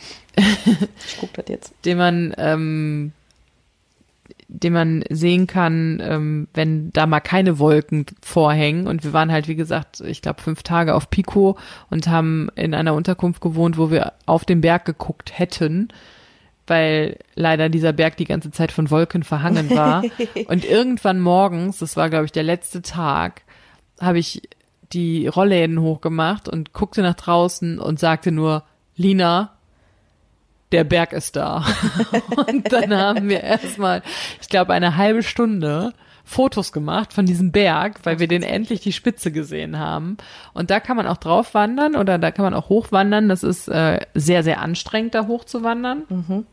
ich 0.36 1.16
guck 1.20 1.32
das 1.34 1.46
jetzt. 1.48 1.74
Den 1.84 1.98
man 1.98 2.34
ähm, 2.38 3.12
den 4.48 4.72
man 4.72 5.04
sehen 5.10 5.46
kann, 5.46 6.02
ähm, 6.02 6.48
wenn 6.54 6.90
da 6.92 7.06
mal 7.06 7.20
keine 7.20 7.58
Wolken 7.58 8.06
vorhängen. 8.22 8.86
Und 8.86 9.04
wir 9.04 9.12
waren 9.12 9.30
halt, 9.30 9.46
wie 9.46 9.54
gesagt, 9.54 10.00
ich 10.00 10.22
glaube, 10.22 10.40
fünf 10.40 10.62
Tage 10.62 10.94
auf 10.94 11.10
Pico 11.10 11.58
und 11.90 12.08
haben 12.08 12.48
in 12.54 12.74
einer 12.74 12.94
Unterkunft 12.94 13.42
gewohnt, 13.42 13.76
wo 13.76 13.90
wir 13.90 14.14
auf 14.24 14.46
den 14.46 14.62
Berg 14.62 14.86
geguckt 14.86 15.38
hätten, 15.38 15.88
weil 16.66 17.18
leider 17.34 17.68
dieser 17.68 17.92
Berg 17.92 18.16
die 18.16 18.24
ganze 18.24 18.50
Zeit 18.50 18.72
von 18.72 18.90
Wolken 18.90 19.22
verhangen 19.22 19.68
war. 19.70 20.02
und 20.48 20.64
irgendwann 20.64 21.20
morgens, 21.20 21.78
das 21.78 21.96
war, 21.98 22.08
glaube 22.08 22.24
ich, 22.24 22.32
der 22.32 22.42
letzte 22.42 22.80
Tag, 22.80 23.42
habe 24.00 24.18
ich 24.18 24.42
die 24.94 25.26
Rollläden 25.26 25.80
hochgemacht 25.82 26.48
und 26.48 26.72
guckte 26.72 27.02
nach 27.02 27.16
draußen 27.16 27.78
und 27.78 27.98
sagte 27.98 28.32
nur, 28.32 28.64
Lina, 28.96 29.57
der 30.72 30.84
Berg 30.84 31.12
ist 31.12 31.36
da. 31.36 31.64
und 32.46 32.72
dann 32.72 32.94
haben 32.94 33.28
wir 33.28 33.42
erstmal, 33.42 34.02
ich 34.40 34.48
glaube, 34.48 34.72
eine 34.72 34.96
halbe 34.96 35.22
Stunde 35.22 35.92
Fotos 36.24 36.72
gemacht 36.72 37.14
von 37.14 37.24
diesem 37.24 37.52
Berg, 37.52 38.00
weil 38.02 38.18
wir 38.18 38.28
den 38.28 38.42
endlich 38.42 38.80
die 38.80 38.92
Spitze 38.92 39.32
gesehen 39.32 39.78
haben. 39.78 40.18
Und 40.52 40.70
da 40.70 40.78
kann 40.78 40.96
man 40.96 41.06
auch 41.06 41.16
drauf 41.16 41.54
wandern 41.54 41.96
oder 41.96 42.18
da 42.18 42.30
kann 42.30 42.44
man 42.44 42.52
auch 42.52 42.68
hochwandern. 42.68 43.30
Das 43.30 43.42
ist 43.42 43.66
äh, 43.68 44.00
sehr, 44.14 44.42
sehr 44.42 44.60
anstrengend, 44.60 45.14
da 45.14 45.26
hochzuwandern. 45.26 46.02
Mhm. 46.08 46.46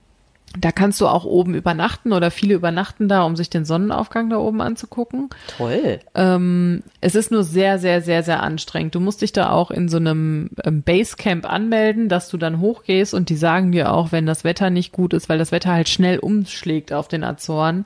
Da 0.58 0.72
kannst 0.72 1.02
du 1.02 1.08
auch 1.08 1.26
oben 1.26 1.54
übernachten 1.54 2.14
oder 2.14 2.32
viele 2.32 2.54
übernachten 2.54 3.08
da, 3.08 3.24
um 3.24 3.36
sich 3.36 3.50
den 3.50 3.66
Sonnenaufgang 3.66 4.30
da 4.30 4.38
oben 4.38 4.62
anzugucken. 4.62 5.30
Toll. 5.58 6.00
Ähm, 6.14 6.84
es 7.02 7.16
ist 7.16 7.32
nur 7.32 7.44
sehr, 7.44 7.78
sehr, 7.78 8.02
sehr, 8.02 8.24
sehr 8.24 8.42
anstrengend. 8.42 8.96
Du 8.96 9.00
musst 9.00 9.22
dich 9.22 9.34
da 9.34 9.50
auch 9.50 9.70
in 9.70 9.90
so 9.90 9.98
einem 9.98 10.52
ähm, 10.64 10.82
Basecamp 10.82 11.52
anmelden, 11.52 12.08
dass 12.08 12.30
du 12.30 12.38
dann 12.38 12.60
hochgehst 12.60 13.14
und 13.14 13.30
die 13.30 13.36
sagen 13.36 13.72
dir 13.72 13.92
auch, 13.92 14.12
wenn 14.12 14.26
das 14.26 14.44
Wetter 14.44 14.70
nicht 14.70 14.92
gut 14.92 15.14
ist, 15.14 15.28
weil 15.28 15.38
das 15.38 15.52
Wetter 15.52 15.74
halt 15.74 15.90
schnell 15.90 16.20
umschlägt 16.20 16.94
auf 16.94 17.08
den 17.08 17.24
Azoren, 17.24 17.86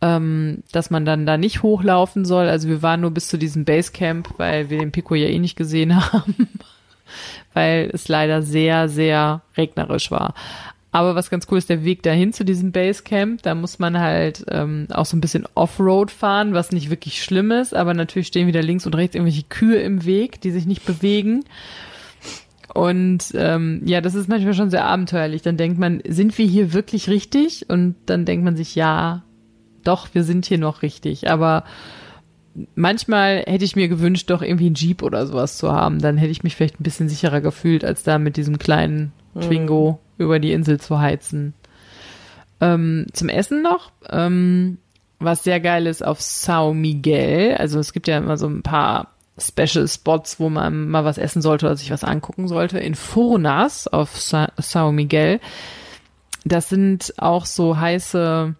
ähm, 0.00 0.62
dass 0.72 0.90
man 0.90 1.04
dann 1.04 1.26
da 1.26 1.36
nicht 1.36 1.62
hochlaufen 1.62 2.24
soll. 2.24 2.48
Also 2.48 2.68
wir 2.68 2.82
waren 2.82 3.02
nur 3.02 3.10
bis 3.10 3.28
zu 3.28 3.36
diesem 3.36 3.64
Basecamp, 3.64 4.38
weil 4.38 4.70
wir 4.70 4.78
den 4.78 4.92
Pico 4.92 5.14
ja 5.14 5.28
eh 5.28 5.38
nicht 5.38 5.56
gesehen 5.56 5.94
haben, 6.12 6.48
weil 7.52 7.90
es 7.92 8.08
leider 8.08 8.42
sehr, 8.42 8.88
sehr 8.88 9.42
regnerisch 9.56 10.10
war. 10.10 10.34
Aber 10.92 11.14
was 11.14 11.30
ganz 11.30 11.46
cool 11.50 11.58
ist, 11.58 11.70
der 11.70 11.84
Weg 11.84 12.02
dahin 12.02 12.32
zu 12.32 12.44
diesem 12.44 12.72
Basecamp, 12.72 13.42
da 13.42 13.54
muss 13.54 13.78
man 13.78 13.98
halt 13.98 14.44
ähm, 14.48 14.88
auch 14.90 15.06
so 15.06 15.16
ein 15.16 15.20
bisschen 15.20 15.46
Offroad 15.54 16.10
fahren, 16.10 16.52
was 16.52 16.72
nicht 16.72 16.90
wirklich 16.90 17.22
schlimm 17.22 17.52
ist, 17.52 17.74
aber 17.74 17.94
natürlich 17.94 18.26
stehen 18.26 18.48
wieder 18.48 18.62
links 18.62 18.86
und 18.86 18.94
rechts 18.96 19.14
irgendwelche 19.14 19.44
Kühe 19.44 19.80
im 19.80 20.04
Weg, 20.04 20.40
die 20.40 20.50
sich 20.50 20.66
nicht 20.66 20.84
bewegen. 20.84 21.44
Und 22.74 23.32
ähm, 23.34 23.82
ja, 23.84 24.00
das 24.00 24.14
ist 24.14 24.28
manchmal 24.28 24.54
schon 24.54 24.70
sehr 24.70 24.84
abenteuerlich. 24.84 25.42
Dann 25.42 25.56
denkt 25.56 25.78
man, 25.78 26.02
sind 26.06 26.36
wir 26.38 26.46
hier 26.46 26.72
wirklich 26.72 27.08
richtig? 27.08 27.68
Und 27.68 27.96
dann 28.06 28.24
denkt 28.24 28.44
man 28.44 28.56
sich, 28.56 28.74
ja, 28.74 29.22
doch, 29.84 30.08
wir 30.12 30.24
sind 30.24 30.46
hier 30.46 30.58
noch 30.58 30.82
richtig. 30.82 31.30
Aber 31.30 31.64
manchmal 32.74 33.44
hätte 33.46 33.64
ich 33.64 33.76
mir 33.76 33.88
gewünscht, 33.88 34.30
doch 34.30 34.42
irgendwie 34.42 34.66
einen 34.66 34.74
Jeep 34.74 35.02
oder 35.02 35.26
sowas 35.26 35.58
zu 35.58 35.72
haben. 35.72 36.00
Dann 36.00 36.16
hätte 36.16 36.30
ich 36.30 36.42
mich 36.44 36.56
vielleicht 36.56 36.80
ein 36.80 36.84
bisschen 36.84 37.08
sicherer 37.08 37.40
gefühlt, 37.40 37.84
als 37.84 38.02
da 38.02 38.18
mit 38.18 38.36
diesem 38.36 38.58
kleinen 38.58 39.12
Twingo 39.40 39.92
mhm. 39.92 40.09
Über 40.20 40.38
die 40.38 40.52
Insel 40.52 40.80
zu 40.80 41.00
heizen. 41.00 41.54
Ähm, 42.60 43.06
zum 43.12 43.28
Essen 43.28 43.62
noch, 43.62 43.90
ähm, 44.08 44.78
was 45.18 45.42
sehr 45.42 45.60
geil 45.60 45.86
ist 45.86 46.04
auf 46.04 46.20
Sao 46.20 46.74
Miguel. 46.74 47.54
Also 47.58 47.78
es 47.78 47.92
gibt 47.92 48.06
ja 48.06 48.18
immer 48.18 48.36
so 48.36 48.46
ein 48.46 48.62
paar 48.62 49.08
Special 49.38 49.88
Spots, 49.88 50.38
wo 50.38 50.50
man 50.50 50.88
mal 50.88 51.04
was 51.04 51.18
essen 51.18 51.42
sollte 51.42 51.66
oder 51.66 51.76
sich 51.76 51.90
was 51.90 52.04
angucken 52.04 52.48
sollte. 52.48 52.78
In 52.78 52.94
Furnas 52.94 53.88
auf 53.88 54.20
Sa 54.20 54.52
Sao 54.58 54.92
Miguel. 54.92 55.40
Das 56.44 56.68
sind 56.68 57.14
auch 57.18 57.46
so 57.46 57.78
heiße 57.78 58.54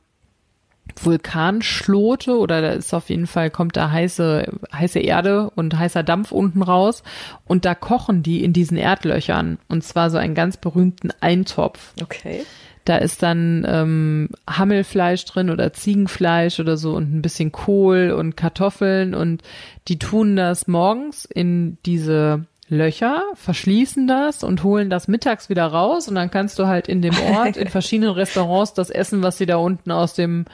Vulkanschlote 1.01 2.39
oder 2.39 2.61
da 2.61 2.71
ist 2.71 2.95
auf 2.95 3.11
jeden 3.11 3.27
Fall, 3.27 3.51
kommt 3.51 3.77
da 3.77 3.91
heiße, 3.91 4.47
heiße 4.73 4.99
Erde 4.99 5.51
und 5.55 5.79
heißer 5.79 6.03
Dampf 6.03 6.33
unten 6.33 6.63
raus 6.63 7.03
und 7.47 7.65
da 7.65 7.75
kochen 7.75 8.23
die 8.23 8.45
in 8.45 8.53
diesen 8.53 8.77
Erdlöchern 8.77 9.59
und 9.69 9.85
zwar 9.85 10.11
so 10.11 10.19
einen 10.19 10.35
ganz 10.35 10.57
berühmten 10.57 11.11
Eintopf. 11.21 11.93
Okay. 12.03 12.45
Da 12.85 12.97
ist 12.97 13.23
dann 13.23 13.67
ähm, 13.69 14.31
Hammelfleisch 14.49 15.25
drin 15.27 15.51
oder 15.51 15.73
Ziegenfleisch 15.73 16.61
oder 16.61 16.77
so 16.77 16.95
und 16.95 17.15
ein 17.15 17.23
bisschen 17.23 17.53
Kohl 17.53 18.11
und 18.11 18.37
Kartoffeln 18.37 19.15
und 19.15 19.43
die 19.89 19.99
tun 19.99 20.35
das 20.35 20.67
morgens 20.67 21.25
in 21.25 21.79
diese 21.85 22.47
Löcher, 22.71 23.25
verschließen 23.35 24.07
das 24.07 24.45
und 24.45 24.63
holen 24.63 24.91
das 24.91 25.09
mittags 25.09 25.49
wieder 25.49 25.67
raus 25.67 26.09
und 26.09 26.15
dann 26.15 26.31
kannst 26.31 26.59
du 26.59 26.69
halt 26.69 26.89
in 26.89 27.03
dem 27.03 27.15
Ort 27.35 27.57
in 27.57 27.69
verschiedenen 27.69 28.13
Restaurants 28.13 28.75
das 28.75 28.91
essen, 28.91 29.23
was 29.23 29.39
sie 29.39 29.47
da 29.47 29.57
unten 29.57 29.91
aus 29.91 30.15
dem 30.15 30.45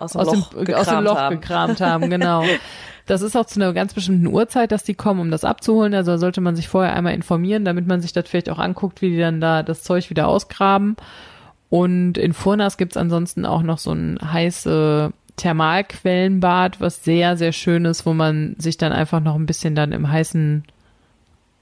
Aus 0.00 0.12
dem 0.12 0.20
aus 0.20 0.34
Loch, 0.34 0.50
dem, 0.54 0.74
aus 0.74 0.86
dem 0.86 1.04
Loch 1.04 1.16
haben. 1.16 1.40
gekramt 1.40 1.80
haben, 1.80 2.10
genau. 2.10 2.44
Das 3.06 3.22
ist 3.22 3.36
auch 3.36 3.46
zu 3.46 3.60
einer 3.60 3.72
ganz 3.72 3.94
bestimmten 3.94 4.26
Uhrzeit, 4.26 4.72
dass 4.72 4.84
die 4.84 4.94
kommen, 4.94 5.20
um 5.20 5.30
das 5.30 5.44
abzuholen. 5.44 5.94
Also 5.94 6.16
sollte 6.16 6.40
man 6.40 6.56
sich 6.56 6.68
vorher 6.68 6.94
einmal 6.94 7.14
informieren, 7.14 7.64
damit 7.64 7.86
man 7.86 8.00
sich 8.00 8.12
das 8.12 8.28
vielleicht 8.28 8.50
auch 8.50 8.58
anguckt, 8.58 9.02
wie 9.02 9.10
die 9.10 9.18
dann 9.18 9.40
da 9.40 9.62
das 9.62 9.82
Zeug 9.82 10.10
wieder 10.10 10.28
ausgraben. 10.28 10.96
Und 11.68 12.18
in 12.18 12.32
Furnas 12.32 12.76
gibt's 12.76 12.96
ansonsten 12.96 13.46
auch 13.46 13.62
noch 13.62 13.78
so 13.78 13.92
ein 13.92 14.18
heiße 14.22 15.12
Thermalquellenbad, 15.36 16.80
was 16.80 17.04
sehr, 17.04 17.36
sehr 17.36 17.52
schön 17.52 17.84
ist, 17.84 18.06
wo 18.06 18.12
man 18.12 18.56
sich 18.58 18.76
dann 18.76 18.92
einfach 18.92 19.20
noch 19.20 19.36
ein 19.36 19.46
bisschen 19.46 19.74
dann 19.74 19.92
im 19.92 20.10
heißen 20.10 20.64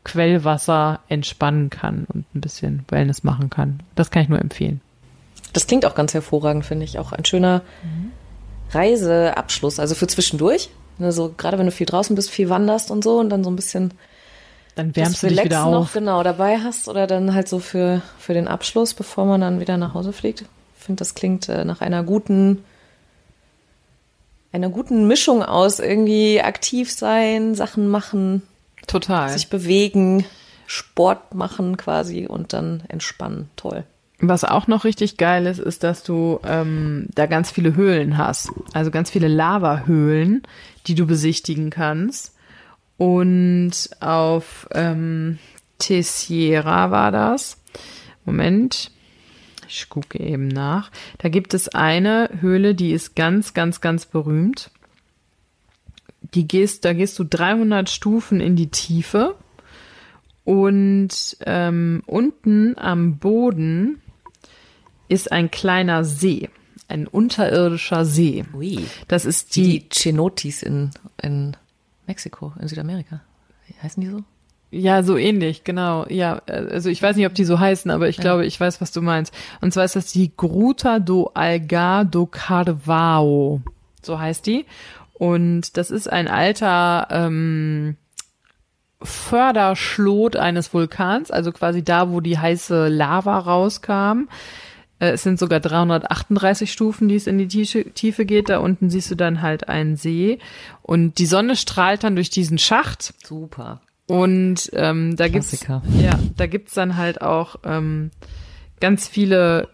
Quellwasser 0.05 1.01
entspannen 1.09 1.70
kann 1.70 2.07
und 2.12 2.24
ein 2.35 2.40
bisschen 2.40 2.85
Wellness 2.88 3.24
machen 3.24 3.51
kann. 3.51 3.81
Das 3.94 4.11
kann 4.11 4.22
ich 4.22 4.29
nur 4.29 4.40
empfehlen. 4.40 4.81
Das 5.53 5.66
klingt 5.66 5.87
auch 5.87 5.94
ganz 5.94 6.14
hervorragend, 6.14 6.64
finde 6.64 6.85
ich. 6.85 6.98
Auch 6.98 7.12
ein 7.12 7.24
schöner 7.24 7.62
Reiseabschluss, 8.70 9.78
also 9.78 9.94
für 9.94 10.07
zwischendurch. 10.07 10.70
Ne, 10.98 11.12
so, 11.12 11.33
gerade 11.37 11.59
wenn 11.59 11.66
du 11.66 11.72
viel 11.72 11.87
draußen 11.87 12.16
bist, 12.16 12.31
viel 12.31 12.48
wanderst 12.48 12.90
und 12.90 13.04
so 13.04 13.18
und 13.18 13.31
dann 13.31 13.44
so 13.44 13.50
ein 13.50 13.57
bisschen 13.57 13.94
Dann 14.74 14.94
wärmst 14.96 15.22
du 15.22 15.28
dich 15.28 15.37
wieder 15.44 15.57
Relaxen 15.57 15.70
noch 15.70 15.83
auf. 15.83 15.92
genau 15.92 16.22
dabei 16.22 16.59
hast 16.59 16.88
oder 16.88 17.07
dann 17.07 17.35
halt 17.35 17.48
so 17.48 17.61
für, 17.61 18.02
für 18.18 18.35
den 18.35 18.48
Abschluss, 18.48 18.94
bevor 18.94 19.24
man 19.24 19.40
dann 19.40 19.61
wieder 19.61 19.76
nach 19.76 19.94
Hause 19.94 20.12
fliegt. 20.12 20.42
Ich 20.42 20.85
finde, 20.85 20.98
das 20.98 21.14
klingt 21.14 21.48
äh, 21.48 21.64
nach 21.64 21.81
einer 21.81 22.02
guten, 22.02 22.64
einer 24.52 24.70
guten 24.70 25.07
Mischung 25.07 25.42
aus 25.42 25.78
irgendwie 25.78 26.40
aktiv 26.40 26.90
sein, 26.90 27.54
Sachen 27.54 27.88
machen, 27.88 28.42
Total. 28.88 29.28
sich 29.28 29.50
bewegen, 29.50 30.24
Sport 30.66 31.35
machen 31.35 31.76
quasi 31.76 32.26
und 32.26 32.52
dann 32.52 32.83
entspannen. 32.88 33.50
Toll. 33.57 33.85
Was 34.20 34.42
auch 34.42 34.66
noch 34.66 34.85
richtig 34.85 35.16
geil 35.16 35.46
ist, 35.46 35.61
ist, 35.61 35.85
dass 35.85 36.02
du 36.02 36.40
ähm, 36.44 37.07
da 37.14 37.26
ganz 37.26 37.52
viele 37.52 37.76
Höhlen 37.76 38.18
hast. 38.18 38.50
Also 38.72 38.90
ganz 38.90 39.11
viele 39.11 39.28
Lavahöhlen, 39.28 40.42
die 40.88 40.96
du 40.96 41.07
besichtigen 41.07 41.70
kannst. 41.70 42.35
Und 42.96 43.90
auf 44.00 44.68
ähm, 44.72 45.38
Tessiera 45.78 46.90
war 46.90 47.12
das. 47.12 47.62
Moment. 48.24 48.90
Ich 49.68 49.88
gucke 49.88 50.18
eben 50.18 50.48
nach. 50.48 50.90
Da 51.18 51.28
gibt 51.28 51.54
es 51.54 51.68
eine 51.68 52.31
Höhle, 52.40 52.74
die 52.74 52.92
ist 52.92 53.14
ganz, 53.14 53.54
ganz, 53.54 53.81
ganz 53.81 54.07
berühmt. 54.07 54.70
Die 56.35 56.48
gehst, 56.48 56.85
da 56.85 56.92
gehst 56.92 57.18
du 57.20 57.24
300 57.24 57.88
Stufen 57.88 58.40
in 58.40 58.57
die 58.57 58.70
Tiefe. 58.70 59.37
Und 60.44 61.37
ähm, 61.44 62.02
unten 62.07 62.76
am 62.78 63.18
Boden 63.18 64.00
ist 65.09 65.33
ein 65.33 65.51
kleiner 65.51 66.05
See, 66.05 66.49
ein 66.88 67.07
unterirdischer 67.07 68.05
See. 68.05 68.44
Ui. 68.55 68.87
Das 69.09 69.25
ist 69.25 69.57
Die, 69.57 69.81
die, 69.81 69.88
Cenotes 69.90 70.62
in, 70.62 70.90
in 71.23 71.57
Mexiko, 72.07 72.53
in 72.61 72.68
Südamerika. 72.68 73.21
Heißen 73.83 74.03
die 74.03 74.09
so? 74.09 74.25
ja, 74.71 75.03
so 75.03 75.16
ähnlich, 75.16 75.64
genau. 75.64 76.07
Ja, 76.09 76.42
also 76.47 76.90
ich 76.90 77.03
weiß 77.03 77.16
nicht, 77.16 77.27
ob 77.27 77.35
die 77.35 77.44
so 77.44 77.59
heißen, 77.59 77.90
aber 77.90 78.09
ich 78.09 78.18
glaube, 78.18 78.44
ich 78.44 78.61
weiß, 78.61 78.81
was 78.81 78.92
du 78.92 79.01
meinst. 79.01 79.33
Und 79.61 79.73
zwar 79.73 79.85
ist 79.85 79.97
das 79.97 80.12
die 80.12 80.33
Gruta 80.37 80.99
do 80.99 81.31
Algar 81.35 82.05
do 82.05 82.27
Carvao. 82.27 83.62
So 84.03 84.18
heißt 84.18 84.47
die. 84.47 84.66
Und 85.14 85.77
das 85.77 85.90
ist 85.90 86.11
ein 86.11 86.29
alter 86.29 87.09
ähm, 87.11 87.97
Förderschlot 89.03 90.37
eines 90.37 90.73
Vulkans, 90.75 91.31
also 91.31 91.51
quasi 91.53 91.83
da, 91.83 92.11
wo 92.11 92.21
die 92.21 92.38
heiße 92.38 92.88
Lava 92.88 93.38
rauskam. 93.38 94.29
Äh, 94.99 95.11
Es 95.11 95.23
sind 95.23 95.39
sogar 95.39 95.61
338 95.61 96.71
Stufen, 96.73 97.09
die 97.09 97.17
es 97.17 97.27
in 97.27 97.39
die 97.39 97.49
Tiefe, 97.49 98.25
geht. 98.25 98.49
Da 98.49 98.59
unten 98.59 98.91
siehst 98.91 99.11
du 99.11 99.15
dann 99.15 99.43
halt 99.43 99.69
einen 99.69 99.97
See. 99.97 100.39
Und 100.83 101.19
die 101.19 101.27
Sonne 101.27 101.57
strahlt 101.57 102.05
dann 102.05 102.15
durch 102.15 102.31
diesen 102.31 102.59
Schacht. 102.59 103.15
Super. 103.25 103.81
Und 104.07 104.71
ähm, 104.73 105.17
da 105.17 105.29
gibt's 105.29 105.51
Klassiker. 105.61 105.83
ja, 106.01 106.19
da 106.37 106.47
gibt's 106.47 106.73
dann 106.75 106.97
halt 106.97 107.21
auch 107.21 107.57
ähm, 107.65 108.11
ganz 108.81 109.07
viele 109.07 109.69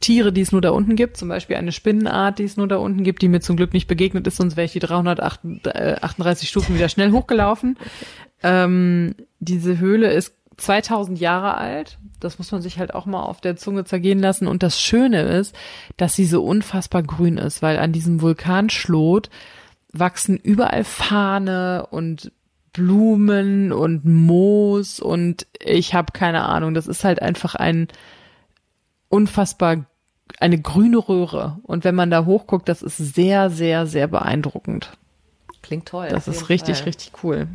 Tiere, 0.00 0.32
die 0.32 0.40
es 0.40 0.50
nur 0.50 0.62
da 0.62 0.70
unten 0.70 0.96
gibt. 0.96 1.18
Zum 1.18 1.28
Beispiel 1.28 1.56
eine 1.56 1.72
Spinnenart, 1.72 2.38
die 2.38 2.44
es 2.44 2.56
nur 2.56 2.68
da 2.68 2.76
unten 2.76 3.04
gibt, 3.04 3.20
die 3.20 3.28
mir 3.28 3.40
zum 3.40 3.56
Glück 3.56 3.74
nicht 3.74 3.86
begegnet 3.86 4.26
ist, 4.26 4.36
sonst 4.36 4.56
wäre 4.56 4.64
ich 4.64 4.72
die 4.72 4.78
338 4.78 6.48
Stufen 6.48 6.74
wieder 6.74 6.88
schnell 6.88 7.12
hochgelaufen. 7.12 7.76
Ähm, 8.42 9.14
diese 9.40 9.78
Höhle 9.78 10.10
ist 10.10 10.32
2000 10.60 11.18
Jahre 11.18 11.56
alt. 11.56 11.98
Das 12.20 12.38
muss 12.38 12.52
man 12.52 12.62
sich 12.62 12.78
halt 12.78 12.94
auch 12.94 13.06
mal 13.06 13.22
auf 13.22 13.40
der 13.40 13.56
Zunge 13.56 13.84
zergehen 13.84 14.18
lassen. 14.18 14.46
Und 14.46 14.62
das 14.62 14.80
Schöne 14.80 15.22
ist, 15.22 15.54
dass 15.96 16.14
sie 16.14 16.26
so 16.26 16.44
unfassbar 16.44 17.02
grün 17.02 17.38
ist, 17.38 17.62
weil 17.62 17.78
an 17.78 17.92
diesem 17.92 18.20
Vulkanschlot 18.20 19.30
wachsen 19.92 20.36
überall 20.36 20.84
Fahne 20.84 21.86
und 21.90 22.32
Blumen 22.72 23.72
und 23.72 24.04
Moos 24.04 25.00
und 25.00 25.46
ich 25.58 25.94
habe 25.94 26.12
keine 26.12 26.44
Ahnung. 26.44 26.74
Das 26.74 26.86
ist 26.86 27.02
halt 27.02 27.20
einfach 27.20 27.56
ein 27.56 27.88
unfassbar 29.08 29.86
eine 30.38 30.60
grüne 30.60 30.98
Röhre. 30.98 31.58
Und 31.64 31.84
wenn 31.84 31.94
man 31.94 32.10
da 32.10 32.24
hochguckt, 32.24 32.68
das 32.68 32.82
ist 32.82 32.96
sehr, 32.96 33.50
sehr, 33.50 33.86
sehr 33.86 34.06
beeindruckend. 34.06 34.92
Klingt 35.62 35.86
toll. 35.86 36.08
Das 36.08 36.28
ist 36.28 36.48
richtig, 36.48 36.78
Fall. 36.78 36.84
richtig 36.86 37.12
cool. 37.24 37.48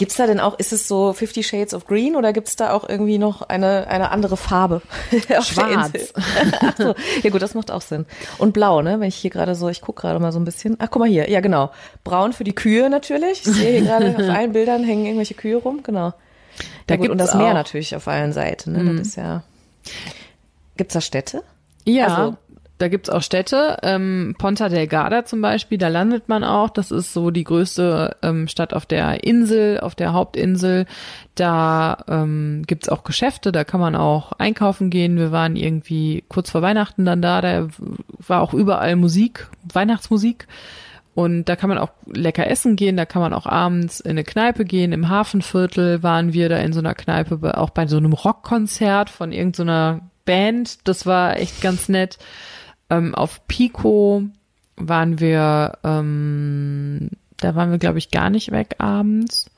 Gibt's 0.00 0.16
da 0.16 0.26
denn 0.26 0.40
auch, 0.40 0.58
ist 0.58 0.72
es 0.72 0.88
so 0.88 1.12
Fifty 1.12 1.42
Shades 1.42 1.74
of 1.74 1.86
Green 1.86 2.16
oder 2.16 2.32
gibt's 2.32 2.56
da 2.56 2.72
auch 2.72 2.88
irgendwie 2.88 3.18
noch 3.18 3.42
eine, 3.42 3.86
eine 3.86 4.10
andere 4.10 4.38
Farbe? 4.38 4.76
auf 5.12 5.26
der 5.26 5.42
Schwarz. 5.42 5.90
Insel? 5.92 6.08
Ach 6.62 6.74
so. 6.78 6.94
Ja 7.22 7.28
gut, 7.28 7.42
das 7.42 7.52
macht 7.52 7.70
auch 7.70 7.82
Sinn. 7.82 8.06
Und 8.38 8.52
blau, 8.54 8.80
ne? 8.80 8.98
Wenn 8.98 9.08
ich 9.08 9.16
hier 9.16 9.28
gerade 9.28 9.54
so, 9.54 9.68
ich 9.68 9.82
guck 9.82 9.96
gerade 9.96 10.18
mal 10.18 10.32
so 10.32 10.40
ein 10.40 10.46
bisschen. 10.46 10.76
Ach, 10.78 10.88
guck 10.90 11.00
mal 11.00 11.08
hier. 11.08 11.28
Ja, 11.28 11.40
genau. 11.40 11.70
Braun 12.02 12.32
für 12.32 12.44
die 12.44 12.54
Kühe 12.54 12.88
natürlich. 12.88 13.40
Ich 13.46 13.52
sehe 13.52 13.72
hier 13.72 13.82
gerade 13.82 14.16
auf 14.16 14.34
allen 14.34 14.52
Bildern 14.52 14.84
hängen 14.84 15.04
irgendwelche 15.04 15.34
Kühe 15.34 15.56
rum. 15.58 15.82
Genau. 15.82 16.14
Da 16.86 16.94
ja, 16.94 16.96
gut, 17.00 17.10
und 17.10 17.18
das 17.18 17.34
Meer 17.34 17.48
auch- 17.48 17.52
natürlich 17.52 17.94
auf 17.94 18.08
allen 18.08 18.32
Seiten. 18.32 18.72
Ne? 18.72 18.96
Das 18.96 19.06
ist 19.08 19.16
ja. 19.16 19.42
Gibt's 20.78 20.94
da 20.94 21.02
Städte? 21.02 21.42
Ja, 21.84 22.06
Also- 22.06 22.36
da 22.80 22.88
gibt's 22.88 23.10
auch 23.10 23.20
Städte. 23.20 23.76
Ähm, 23.82 24.34
Ponta 24.38 24.70
Delgada 24.70 25.26
zum 25.26 25.42
Beispiel, 25.42 25.76
da 25.76 25.88
landet 25.88 26.30
man 26.30 26.42
auch. 26.42 26.70
Das 26.70 26.90
ist 26.90 27.12
so 27.12 27.30
die 27.30 27.44
größte 27.44 28.16
ähm, 28.22 28.48
Stadt 28.48 28.72
auf 28.72 28.86
der 28.86 29.22
Insel, 29.22 29.80
auf 29.80 29.94
der 29.94 30.14
Hauptinsel. 30.14 30.86
Da 31.34 32.04
ähm, 32.08 32.62
gibt's 32.66 32.88
auch 32.88 33.04
Geschäfte, 33.04 33.52
da 33.52 33.64
kann 33.64 33.80
man 33.80 33.94
auch 33.94 34.32
einkaufen 34.32 34.88
gehen. 34.88 35.18
Wir 35.18 35.30
waren 35.30 35.56
irgendwie 35.56 36.24
kurz 36.28 36.50
vor 36.50 36.62
Weihnachten 36.62 37.04
dann 37.04 37.20
da. 37.20 37.42
Da 37.42 37.68
war 38.26 38.40
auch 38.40 38.54
überall 38.54 38.96
Musik, 38.96 39.48
Weihnachtsmusik. 39.70 40.46
Und 41.14 41.50
da 41.50 41.56
kann 41.56 41.68
man 41.68 41.76
auch 41.76 41.90
lecker 42.06 42.46
essen 42.46 42.76
gehen, 42.76 42.96
da 42.96 43.04
kann 43.04 43.20
man 43.20 43.34
auch 43.34 43.44
abends 43.44 44.00
in 44.00 44.12
eine 44.12 44.24
Kneipe 44.24 44.64
gehen. 44.64 44.92
Im 44.92 45.10
Hafenviertel 45.10 46.02
waren 46.02 46.32
wir 46.32 46.48
da 46.48 46.56
in 46.58 46.72
so 46.72 46.78
einer 46.78 46.94
Kneipe, 46.94 47.58
auch 47.58 47.70
bei 47.70 47.86
so 47.86 47.98
einem 47.98 48.14
Rockkonzert 48.14 49.10
von 49.10 49.32
irgendeiner 49.32 50.00
Band. 50.24 50.88
Das 50.88 51.04
war 51.04 51.36
echt 51.36 51.60
ganz 51.60 51.90
nett. 51.90 52.16
Ähm, 52.90 53.14
auf 53.14 53.46
Pico 53.46 54.24
waren 54.76 55.20
wir, 55.20 55.78
ähm, 55.84 57.10
da 57.36 57.54
waren 57.54 57.70
wir, 57.70 57.78
glaube 57.78 57.98
ich, 57.98 58.10
gar 58.10 58.30
nicht 58.30 58.50
weg 58.50 58.76
abends. 58.78 59.50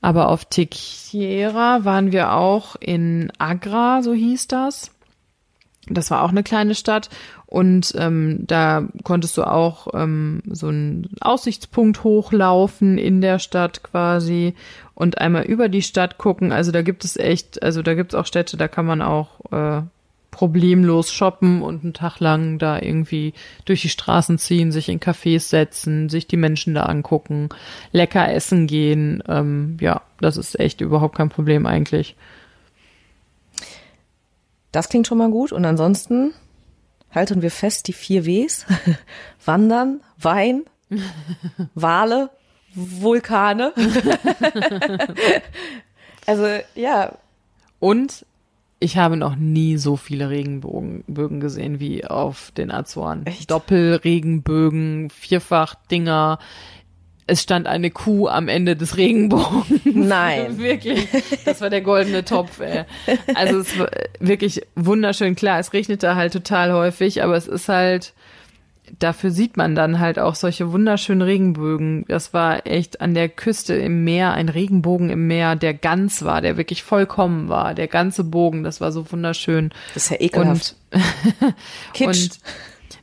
Aber 0.00 0.28
auf 0.28 0.46
Tequiera 0.46 1.84
waren 1.84 2.10
wir 2.10 2.32
auch 2.32 2.74
in 2.80 3.30
Agra, 3.38 4.02
so 4.02 4.12
hieß 4.12 4.48
das. 4.48 4.90
Das 5.86 6.10
war 6.10 6.22
auch 6.22 6.30
eine 6.30 6.42
kleine 6.42 6.74
Stadt 6.74 7.08
und 7.46 7.92
ähm, 7.96 8.44
da 8.46 8.86
konntest 9.02 9.36
du 9.36 9.42
auch 9.42 9.88
ähm, 9.94 10.42
so 10.48 10.68
einen 10.68 11.10
Aussichtspunkt 11.20 12.04
hochlaufen 12.04 12.98
in 12.98 13.20
der 13.20 13.40
Stadt 13.40 13.82
quasi 13.82 14.54
und 14.94 15.18
einmal 15.18 15.42
über 15.42 15.68
die 15.68 15.82
Stadt 15.82 16.18
gucken. 16.18 16.52
Also 16.52 16.70
da 16.70 16.82
gibt 16.82 17.04
es 17.04 17.16
echt, 17.16 17.62
also 17.62 17.82
da 17.82 17.94
gibt 17.94 18.14
es 18.14 18.18
auch 18.18 18.26
Städte, 18.26 18.56
da 18.56 18.68
kann 18.68 18.86
man 18.86 19.02
auch 19.02 19.40
äh, 19.50 19.82
problemlos 20.32 21.12
shoppen 21.12 21.62
und 21.62 21.84
einen 21.84 21.92
Tag 21.92 22.18
lang 22.18 22.58
da 22.58 22.80
irgendwie 22.80 23.34
durch 23.66 23.82
die 23.82 23.90
Straßen 23.90 24.38
ziehen, 24.38 24.72
sich 24.72 24.88
in 24.88 24.98
Cafés 24.98 25.48
setzen, 25.48 26.08
sich 26.08 26.26
die 26.26 26.38
Menschen 26.38 26.74
da 26.74 26.84
angucken, 26.84 27.50
lecker 27.92 28.32
essen 28.32 28.66
gehen. 28.66 29.22
Ähm, 29.28 29.76
ja, 29.80 30.00
das 30.20 30.38
ist 30.38 30.58
echt 30.58 30.80
überhaupt 30.80 31.16
kein 31.16 31.28
Problem 31.28 31.66
eigentlich. 31.66 32.16
Das 34.72 34.88
klingt 34.88 35.06
schon 35.06 35.18
mal 35.18 35.30
gut. 35.30 35.52
Und 35.52 35.66
ansonsten 35.66 36.32
halten 37.10 37.42
wir 37.42 37.50
fest 37.50 37.86
die 37.86 37.92
vier 37.92 38.24
Ws. 38.24 38.64
Wandern, 39.44 40.00
Wein, 40.18 40.64
Wale, 41.74 42.30
Vulkane. 42.74 43.74
also 46.26 46.46
ja, 46.74 47.12
Und 47.80 48.24
ich 48.82 48.96
habe 48.96 49.16
noch 49.16 49.36
nie 49.36 49.76
so 49.76 49.96
viele 49.96 50.28
Regenbogen 50.28 51.04
Bögen 51.06 51.40
gesehen 51.40 51.78
wie 51.80 52.04
auf 52.04 52.50
den 52.56 52.70
Azoren. 52.70 53.24
Echt? 53.26 53.50
Doppelregenbögen, 53.50 55.10
Vierfach-Dinger. 55.10 56.38
Es 57.28 57.42
stand 57.42 57.68
eine 57.68 57.90
Kuh 57.90 58.26
am 58.26 58.48
Ende 58.48 58.74
des 58.74 58.96
Regenbogens. 58.96 59.66
Nein. 59.84 60.58
wirklich. 60.58 61.06
Das 61.44 61.60
war 61.60 61.70
der 61.70 61.80
goldene 61.80 62.24
Topf, 62.24 62.60
ey. 62.60 62.84
Also 63.34 63.60
es 63.60 63.78
war 63.78 63.88
wirklich 64.18 64.62
wunderschön. 64.74 65.36
Klar, 65.36 65.60
es 65.60 65.72
regnete 65.72 66.16
halt 66.16 66.32
total 66.32 66.72
häufig, 66.72 67.22
aber 67.22 67.36
es 67.36 67.46
ist 67.46 67.68
halt, 67.68 68.12
dafür 69.02 69.30
sieht 69.30 69.56
man 69.56 69.74
dann 69.74 69.98
halt 69.98 70.18
auch 70.18 70.34
solche 70.34 70.72
wunderschönen 70.72 71.22
Regenbögen. 71.22 72.04
Das 72.08 72.32
war 72.32 72.66
echt 72.66 73.00
an 73.00 73.14
der 73.14 73.28
Küste 73.28 73.74
im 73.74 74.04
Meer, 74.04 74.32
ein 74.32 74.48
Regenbogen 74.48 75.10
im 75.10 75.26
Meer, 75.26 75.56
der 75.56 75.74
ganz 75.74 76.22
war, 76.22 76.40
der 76.40 76.56
wirklich 76.56 76.82
vollkommen 76.82 77.48
war. 77.48 77.74
Der 77.74 77.88
ganze 77.88 78.24
Bogen, 78.24 78.62
das 78.62 78.80
war 78.80 78.92
so 78.92 79.10
wunderschön. 79.10 79.70
Das 79.94 80.04
ist 80.04 80.10
ja 80.10 80.20
ekelhaft. 80.20 80.76
Und, 80.92 81.02
Kitsch. 81.92 82.06
und 82.06 82.38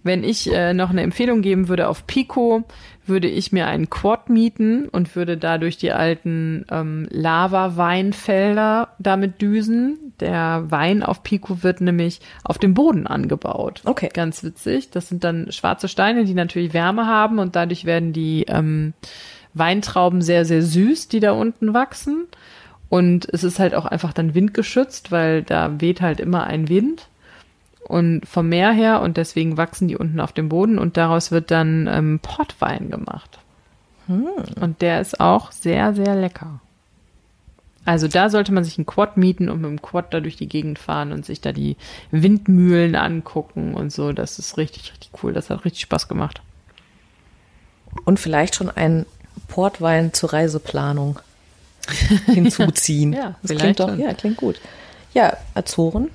wenn 0.03 0.23
ich 0.23 0.51
äh, 0.51 0.73
noch 0.73 0.89
eine 0.89 1.01
Empfehlung 1.01 1.41
geben 1.41 1.67
würde 1.67 1.87
auf 1.87 2.07
Pico, 2.07 2.63
würde 3.09 3.27
ich 3.27 3.51
mir 3.51 3.67
einen 3.67 3.89
Quad 3.89 4.29
mieten 4.29 4.87
und 4.87 5.15
würde 5.15 5.37
da 5.37 5.57
durch 5.57 5.77
die 5.77 5.91
alten 5.91 6.65
ähm, 6.71 7.07
Lava-Weinfelder 7.09 8.89
damit 8.99 9.41
düsen. 9.41 10.13
Der 10.19 10.65
Wein 10.69 11.03
auf 11.03 11.23
Pico 11.23 11.63
wird 11.63 11.81
nämlich 11.81 12.21
auf 12.43 12.57
dem 12.57 12.73
Boden 12.73 13.07
angebaut. 13.07 13.81
Okay. 13.85 14.09
Ganz 14.13 14.43
witzig. 14.43 14.91
Das 14.91 15.09
sind 15.09 15.23
dann 15.23 15.51
schwarze 15.51 15.87
Steine, 15.87 16.25
die 16.25 16.33
natürlich 16.33 16.73
Wärme 16.73 17.07
haben 17.07 17.39
und 17.39 17.55
dadurch 17.55 17.85
werden 17.85 18.13
die 18.13 18.45
ähm, 18.47 18.93
Weintrauben 19.53 20.21
sehr, 20.21 20.45
sehr 20.45 20.61
süß, 20.61 21.07
die 21.07 21.19
da 21.19 21.31
unten 21.31 21.73
wachsen. 21.73 22.27
Und 22.89 23.27
es 23.31 23.43
ist 23.43 23.59
halt 23.59 23.75
auch 23.75 23.85
einfach 23.85 24.13
dann 24.13 24.33
windgeschützt, 24.33 25.11
weil 25.11 25.43
da 25.43 25.79
weht 25.79 26.01
halt 26.01 26.19
immer 26.19 26.45
ein 26.45 26.69
Wind 26.69 27.07
und 27.89 28.25
vom 28.25 28.47
Meer 28.47 28.71
her 28.71 29.01
und 29.01 29.17
deswegen 29.17 29.57
wachsen 29.57 29.89
die 29.89 29.97
unten 29.97 30.21
auf 30.21 30.31
dem 30.31 30.47
Boden 30.47 30.79
und 30.79 30.95
daraus 30.95 31.31
wird 31.31 31.51
dann 31.51 31.89
ähm, 31.91 32.19
Portwein 32.21 32.89
gemacht. 32.89 33.39
Und 34.59 34.81
der 34.81 35.01
ist 35.01 35.19
auch 35.19 35.51
sehr, 35.51 35.93
sehr 35.93 36.15
lecker. 36.15 36.61
Also 37.85 38.07
da 38.07 38.29
sollte 38.29 38.51
man 38.51 38.63
sich 38.63 38.77
einen 38.77 38.85
Quad 38.85 39.17
mieten 39.17 39.49
und 39.49 39.61
mit 39.61 39.69
dem 39.69 39.81
Quad 39.81 40.13
da 40.13 40.19
durch 40.19 40.35
die 40.35 40.47
Gegend 40.47 40.79
fahren 40.79 41.11
und 41.11 41.25
sich 41.25 41.41
da 41.41 41.51
die 41.51 41.77
Windmühlen 42.11 42.95
angucken 42.95 43.73
und 43.73 43.91
so. 43.91 44.11
Das 44.11 44.39
ist 44.39 44.57
richtig, 44.57 44.91
richtig 44.91 45.11
cool. 45.21 45.33
Das 45.33 45.49
hat 45.49 45.65
richtig 45.65 45.81
Spaß 45.81 46.07
gemacht. 46.07 46.41
Und 48.05 48.19
vielleicht 48.19 48.55
schon 48.55 48.69
ein 48.69 49.05
Portwein 49.47 50.13
zur 50.13 50.33
Reiseplanung 50.33 51.19
hinzuziehen. 52.25 53.13
Ja, 53.13 53.35
das 53.41 53.57
klingt 53.57 53.79
doch, 53.79 53.89
schon. 53.89 53.99
ja, 53.99 54.13
klingt 54.13 54.37
gut. 54.37 54.59
Ja, 55.13 55.37
Azoren. 55.55 56.09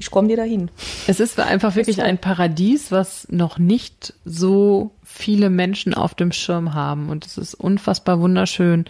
Ich 0.00 0.10
komme 0.10 0.28
dir 0.28 0.38
dahin. 0.38 0.70
Es 1.06 1.20
ist 1.20 1.38
einfach 1.38 1.76
wirklich 1.76 2.02
ein 2.02 2.16
Paradies, 2.16 2.90
was 2.90 3.28
noch 3.30 3.58
nicht 3.58 4.14
so 4.24 4.92
viele 5.04 5.50
Menschen 5.50 5.92
auf 5.92 6.14
dem 6.14 6.32
Schirm 6.32 6.72
haben. 6.72 7.10
Und 7.10 7.26
es 7.26 7.36
ist 7.36 7.52
unfassbar 7.52 8.18
wunderschön. 8.18 8.86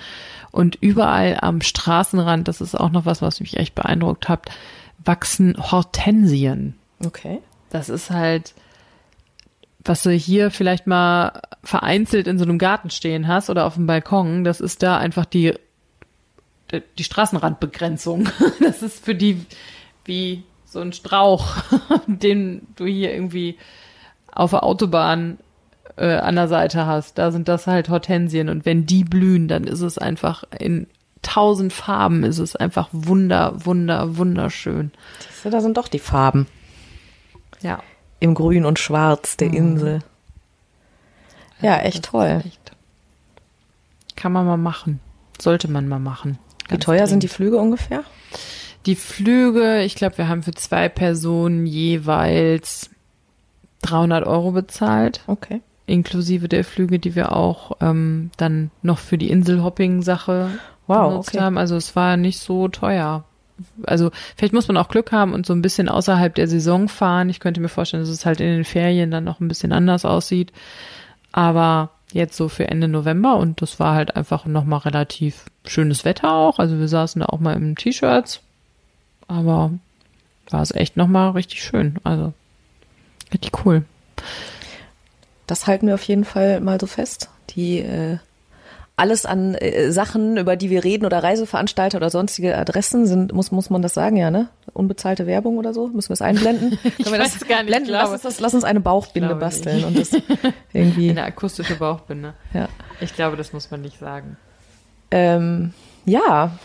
Und 0.53 0.77
überall 0.81 1.39
am 1.43 1.63
Straßenrand, 1.63 2.47
das 2.47 2.61
ist 2.61 2.79
auch 2.79 2.91
noch 2.91 3.07
was, 3.07 3.23
was 3.23 3.41
mich 3.41 3.57
echt 3.57 3.75
beeindruckt 3.75 4.29
hat, 4.29 4.51
wachsen 5.05 5.57
Hortensien. 5.59 6.77
Okay. 7.05 7.41
Das 7.71 7.89
ist 7.89 8.11
halt, 8.11 8.55
was 9.85 10.05
du 10.05 10.11
hier 10.11 10.53
vielleicht 10.53 10.87
mal 10.87 11.43
vereinzelt 11.65 12.29
in 12.29 12.39
so 12.39 12.45
einem 12.45 12.59
Garten 12.59 12.91
stehen 12.91 13.27
hast 13.27 13.51
oder 13.51 13.67
auf 13.67 13.75
dem 13.75 13.89
Balkon, 13.89 14.45
das 14.45 14.61
ist 14.61 14.85
da 14.85 14.97
einfach 14.99 15.25
die, 15.25 15.55
die 16.99 17.05
Straßenrandbegrenzung. 17.05 18.29
Das 18.61 18.83
ist 18.83 19.05
für 19.05 19.17
die 19.17 19.45
wie 20.05 20.45
so 20.71 20.81
ein 20.81 20.93
Strauch, 20.93 21.57
den 22.07 22.67
du 22.77 22.87
hier 22.87 23.13
irgendwie 23.13 23.59
auf 24.33 24.51
der 24.51 24.63
Autobahn 24.63 25.39
äh, 25.97 26.15
an 26.17 26.37
der 26.37 26.49
Seite 26.49 26.87
hast. 26.87 27.19
Da 27.19 27.33
sind 27.33 27.49
das 27.49 27.67
halt 27.67 27.89
Hortensien 27.89 28.49
und 28.49 28.65
wenn 28.65 28.87
die 28.87 29.03
blühen, 29.05 29.49
dann 29.49 29.65
ist 29.65 29.81
es 29.81 29.99
einfach 29.99 30.45
in 30.59 30.87
tausend 31.23 31.73
Farben, 31.73 32.23
ist 32.25 32.39
es 32.39 32.57
einfach 32.57 32.89
wunder, 32.93 33.65
wunder, 33.67 34.17
wunderschön. 34.17 34.93
Siehst 35.29 35.45
du, 35.45 35.51
da 35.51 35.61
sind 35.61 35.77
doch 35.77 35.89
die 35.89 35.99
Farben. 35.99 36.47
Ja. 37.61 37.83
Im 38.21 38.35
Grün 38.35 38.65
und 38.65 38.79
Schwarz 38.79 39.37
der 39.37 39.53
Insel. 39.53 39.99
Ja, 41.61 41.79
echt 41.81 42.05
toll. 42.07 42.43
echt- 42.47 42.73
Kann 44.17 44.33
man 44.33 44.47
mal 44.47 44.57
machen. 44.57 45.01
Sollte 45.41 45.69
man 45.69 45.89
mal 45.89 45.99
machen. 45.99 46.39
Wie 46.69 46.79
teuer 46.79 47.07
sind 47.07 47.23
die 47.23 47.29
Flüge 47.29 47.57
ungefähr? 47.59 48.05
Die 48.87 48.97
Flüge, 48.97 49.83
ich 49.83 49.95
glaube, 49.95 50.19
wir 50.19 50.29
haben 50.29 50.43
für 50.43 50.55
zwei 50.55 50.89
Personen 50.89 51.67
jeweils 51.67 52.91
300 53.83 54.27
Euro 54.27 54.53
bezahlt, 54.53 55.21
Okay. 55.27 55.61
inklusive 55.87 56.49
der 56.49 56.65
Flüge, 56.65 56.99
die 56.99 57.15
wir 57.15 57.33
auch 57.37 57.73
ähm, 57.81 58.31
dann 58.37 58.71
noch 58.83 58.99
für 58.99 59.19
die 59.19 59.31
Inselhopping-Sache 59.31 60.51
Wow, 60.87 61.11
benutzt 61.11 61.29
okay. 61.31 61.41
haben. 61.41 61.59
Also 61.59 61.77
es 61.77 61.95
war 61.95 62.17
nicht 62.17 62.39
so 62.41 62.69
teuer. 62.69 63.25
Also 63.85 64.11
vielleicht 64.37 64.55
muss 64.55 64.67
man 64.67 64.77
auch 64.79 64.89
Glück 64.89 65.13
haben 65.13 65.35
und 65.35 65.45
so 65.47 65.53
ein 65.53 65.63
bisschen 65.63 65.89
außerhalb 65.89 66.35
der 66.35 66.49
Saison 66.49 66.89
fahren. 66.89 67.29
Ich 67.29 67.39
könnte 67.41 67.61
mir 67.61 67.69
vorstellen, 67.69 68.03
dass 68.03 68.11
es 68.11 68.25
halt 68.27 68.41
in 68.41 68.47
den 68.49 68.65
Ferien 68.65 69.11
dann 69.11 69.25
noch 69.25 69.41
ein 69.41 69.49
bisschen 69.49 69.73
anders 69.73 70.05
aussieht. 70.05 70.53
Aber 71.33 71.91
jetzt 72.13 72.37
so 72.37 72.49
für 72.49 72.67
Ende 72.69 72.89
November 72.89 73.37
und 73.37 73.63
das 73.63 73.79
war 73.79 73.95
halt 73.95 74.17
einfach 74.17 74.47
nochmal 74.47 74.81
relativ 74.81 75.45
schönes 75.65 76.05
Wetter 76.05 76.33
auch. 76.33 76.59
Also 76.59 76.79
wir 76.79 76.89
saßen 76.89 77.21
da 77.21 77.27
auch 77.27 77.39
mal 77.39 77.55
im 77.55 77.77
T-Shirts. 77.77 78.41
Aber 79.31 79.71
war 80.51 80.63
es 80.63 80.73
echt 80.73 80.97
nochmal 80.97 81.31
richtig 81.31 81.63
schön. 81.63 81.97
Also 82.03 82.33
richtig 83.33 83.65
cool. 83.65 83.85
Das 85.47 85.67
halten 85.67 85.87
wir 85.87 85.95
auf 85.95 86.03
jeden 86.03 86.25
Fall 86.25 86.61
mal 86.61 86.81
so 86.81 86.87
fest. 86.87 87.31
Die 87.51 87.79
äh, 87.79 88.19
alles 88.97 89.27
an 89.27 89.55
äh, 89.55 89.93
Sachen, 89.93 90.37
über 90.37 90.57
die 90.57 90.69
wir 90.69 90.83
reden 90.83 91.07
oder 91.07 91.23
Reiseveranstalter 91.23 91.99
oder 91.99 92.11
sonstige 92.11 92.59
Adressen 92.59 93.07
sind, 93.07 93.33
muss 93.33 93.53
muss 93.53 93.71
man 93.71 93.83
das 93.83 93.95
sagen, 93.95 94.17
ja, 94.17 94.33
ne? 94.33 94.49
Unbezahlte 94.73 95.27
Werbung 95.27 95.59
oder 95.59 95.73
so, 95.73 95.87
müssen 95.89 96.11
wir 96.11 96.15
es 96.15 96.23
einblenden? 96.23 96.79
Können 96.83 97.13
wir 97.13 97.19
das 97.19 97.41
weiß 97.41 97.49
gar 97.49 97.59
nicht, 97.59 97.67
blenden? 97.69 97.87
ich 97.87 97.93
Lass 97.93 98.11
uns, 98.11 98.23
das, 98.23 98.41
lass 98.41 98.55
uns 98.55 98.65
eine 98.65 98.81
Bauchbinde 98.81 99.37
basteln 99.37 99.77
nicht. 99.77 99.87
und 99.87 99.99
das 99.99 100.11
irgendwie. 100.73 101.11
Eine 101.11 101.23
akustische 101.23 101.77
Bauchbinde. 101.77 102.35
Ja. 102.53 102.69
Ich 103.01 103.15
glaube, 103.15 103.37
das 103.37 103.53
muss 103.53 103.71
man 103.71 103.81
nicht 103.81 103.99
sagen. 103.99 104.37
Ähm, 105.13 105.73
ja. 106.05 106.59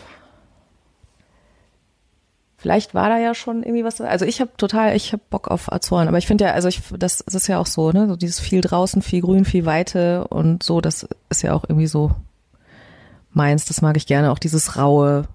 Vielleicht 2.66 2.94
war 2.94 3.08
da 3.08 3.16
ja 3.18 3.32
schon 3.32 3.62
irgendwie 3.62 3.84
was. 3.84 4.00
Also 4.00 4.24
ich 4.24 4.40
habe 4.40 4.50
total, 4.56 4.96
ich 4.96 5.12
habe 5.12 5.22
Bock 5.30 5.46
auf 5.46 5.70
Azoren, 5.72 6.08
aber 6.08 6.18
ich 6.18 6.26
finde 6.26 6.46
ja, 6.46 6.50
also 6.50 6.66
ich, 6.66 6.82
das, 6.98 7.18
das 7.24 7.34
ist 7.36 7.46
ja 7.46 7.60
auch 7.60 7.66
so, 7.66 7.92
ne, 7.92 8.08
so 8.08 8.16
dieses 8.16 8.40
viel 8.40 8.60
draußen, 8.60 9.02
viel 9.02 9.20
Grün, 9.20 9.44
viel 9.44 9.66
Weite 9.66 10.26
und 10.26 10.64
so, 10.64 10.80
das 10.80 11.06
ist 11.28 11.42
ja 11.42 11.52
auch 11.52 11.62
irgendwie 11.68 11.86
so 11.86 12.10
meins. 13.30 13.66
Das 13.66 13.82
mag 13.82 13.96
ich 13.96 14.08
gerne, 14.08 14.32
auch 14.32 14.40
dieses 14.40 14.76
raue 14.76 15.28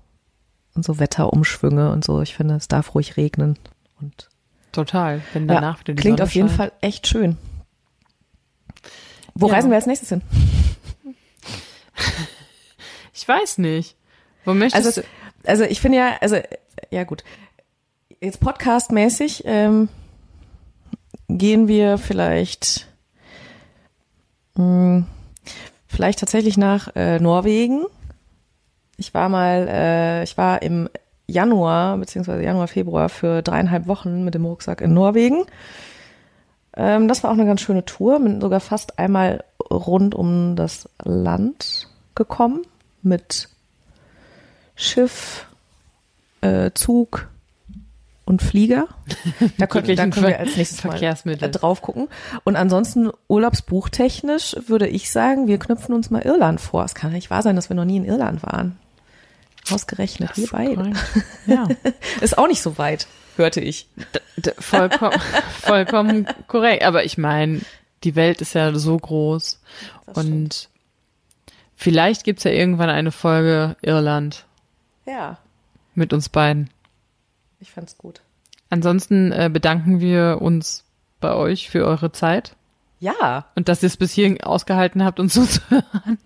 und 0.76 0.84
so 0.84 1.00
Wetterumschwünge 1.00 1.94
und 1.94 2.04
so. 2.04 2.22
Ich 2.22 2.36
finde, 2.36 2.56
es 2.56 2.67
darf 2.67 2.96
ruhig 2.96 3.15
regnen 3.15 3.58
und 4.02 4.28
Total. 4.74 5.22
Wenn 5.32 5.48
ja, 5.48 5.54
danach 5.56 5.80
wieder 5.80 5.94
die 5.94 6.02
klingt 6.02 6.17
Sonne 6.17 6.28
auf 6.28 6.36
jeden 6.36 6.50
scheint. 6.50 6.58
Fall 6.58 6.72
echt 6.82 7.08
schön. 7.08 7.38
Wo 9.36 9.48
Ja. 9.48 9.54
reisen 9.54 9.70
wir 9.72 9.76
als 9.78 9.86
nächstes 9.86 10.10
hin? 10.10 10.22
Ich 13.13 13.26
weiß 13.26 13.58
nicht. 13.60 13.96
Wo 14.44 14.54
möchtest 14.54 14.86
Also, 14.86 15.02
du? 15.02 15.08
also 15.50 15.63
ich 15.63 15.80
finde 15.80 15.98
ja, 16.00 16.17
also 16.20 16.38
ja 16.91 17.04
gut, 17.06 17.23
jetzt 18.19 18.39
podcastmäßig 18.39 19.43
ähm, 19.45 19.89
gehen 21.30 21.67
wir 21.67 21.97
vielleicht 21.97 22.88
mh, 24.56 25.06
vielleicht 25.88 26.19
tatsächlich 26.19 26.58
nach 26.58 26.95
äh, 26.95 27.19
Norwegen. 27.19 27.86
Ich 28.97 29.13
war 29.13 29.30
mal, 29.30 29.67
äh, 29.69 30.23
ich 30.23 30.38
war 30.38 30.62
im 30.62 30.89
Januar 31.27 31.97
beziehungsweise 31.97 32.43
Januar 32.43 32.67
Februar 32.67 33.10
für 33.10 33.41
dreieinhalb 33.41 33.88
Wochen 33.88 34.23
mit 34.23 34.36
dem 34.36 34.45
Rucksack 34.45 34.82
in 34.82 34.93
Norwegen. 34.93 35.45
Ähm, 36.75 37.08
das 37.08 37.23
war 37.23 37.32
auch 37.32 37.36
eine 37.36 37.45
ganz 37.45 37.62
schöne 37.62 37.86
Tour, 37.86 38.19
bin 38.19 38.41
sogar 38.41 38.60
fast 38.60 38.99
einmal 38.99 39.43
rund 39.71 40.13
um 40.13 40.56
das 40.56 40.89
Land 41.04 41.88
gekommen 42.15 42.63
mit 43.01 43.49
Schiff, 44.75 45.47
äh, 46.41 46.71
Zug 46.73 47.30
und 48.25 48.41
Flieger. 48.41 48.88
Da 49.58 49.67
können, 49.67 49.95
da 49.95 50.08
können 50.08 50.27
wir 50.27 50.39
als 50.39 50.56
nächstes 50.58 50.84
mal 50.84 50.91
Verkehrsmittel. 50.91 51.47
äh, 51.47 51.51
drauf 51.51 51.82
gucken. 51.82 52.08
Und 52.43 52.56
ansonsten 52.56 53.10
urlaubsbuchtechnisch 53.27 54.56
würde 54.67 54.88
ich 54.88 55.12
sagen, 55.12 55.47
wir 55.47 55.58
knüpfen 55.60 55.93
uns 55.95 56.10
mal 56.10 56.21
Irland 56.21 56.62
vor. 56.62 56.84
Es 56.86 56.95
kann 56.95 57.12
nicht 57.12 57.30
wahr 57.30 57.41
sein, 57.41 57.56
dass 57.56 57.69
wir 57.69 57.75
noch 57.75 57.86
nie 57.86 57.97
in 57.97 58.06
Irland 58.06 58.43
waren. 58.43 58.77
Ausgerechnet, 59.71 60.36
wir 60.38 60.47
beide. 60.51 60.93
Ja. 61.45 61.67
Ist 62.21 62.38
auch 62.38 62.47
nicht 62.47 62.62
so 62.62 62.77
weit, 62.80 63.08
hörte 63.38 63.62
ich. 63.62 63.88
D- 64.38 64.51
Vollkommen, 64.58 65.19
vollkommen 65.62 66.27
korrekt. 66.47 66.84
Aber 66.84 67.04
ich 67.06 67.17
meine, 67.17 67.62
die 68.04 68.15
Welt 68.15 68.41
ist 68.41 68.54
ja 68.56 68.73
so 68.73 68.97
groß. 68.97 69.60
Das 70.08 70.17
und 70.17 70.69
vielleicht 71.75 72.23
gibt's 72.23 72.43
ja 72.43 72.51
irgendwann 72.51 72.89
eine 72.89 73.12
Folge 73.12 73.75
Irland 73.84 74.45
Ja. 75.06 75.38
Mit 75.95 76.13
uns 76.13 76.30
beiden. 76.30 76.69
Ich 77.60 77.71
fand's 77.71 77.97
gut. 77.97 78.21
Ansonsten 78.69 79.32
äh, 79.32 79.49
bedanken 79.51 79.99
wir 79.99 80.39
uns 80.41 80.84
bei 81.19 81.34
euch 81.34 81.69
für 81.69 81.86
eure 81.86 82.12
Zeit 82.12 82.56
Ja, 82.99 83.45
und 83.56 83.69
dass 83.69 83.84
ihr 83.84 83.88
es 83.88 83.97
bis 83.97 84.13
hierhin 84.13 84.41
ausgehalten 84.41 85.04
habt, 85.04 85.19
uns 85.19 85.34
zuzuhören. 85.36 86.17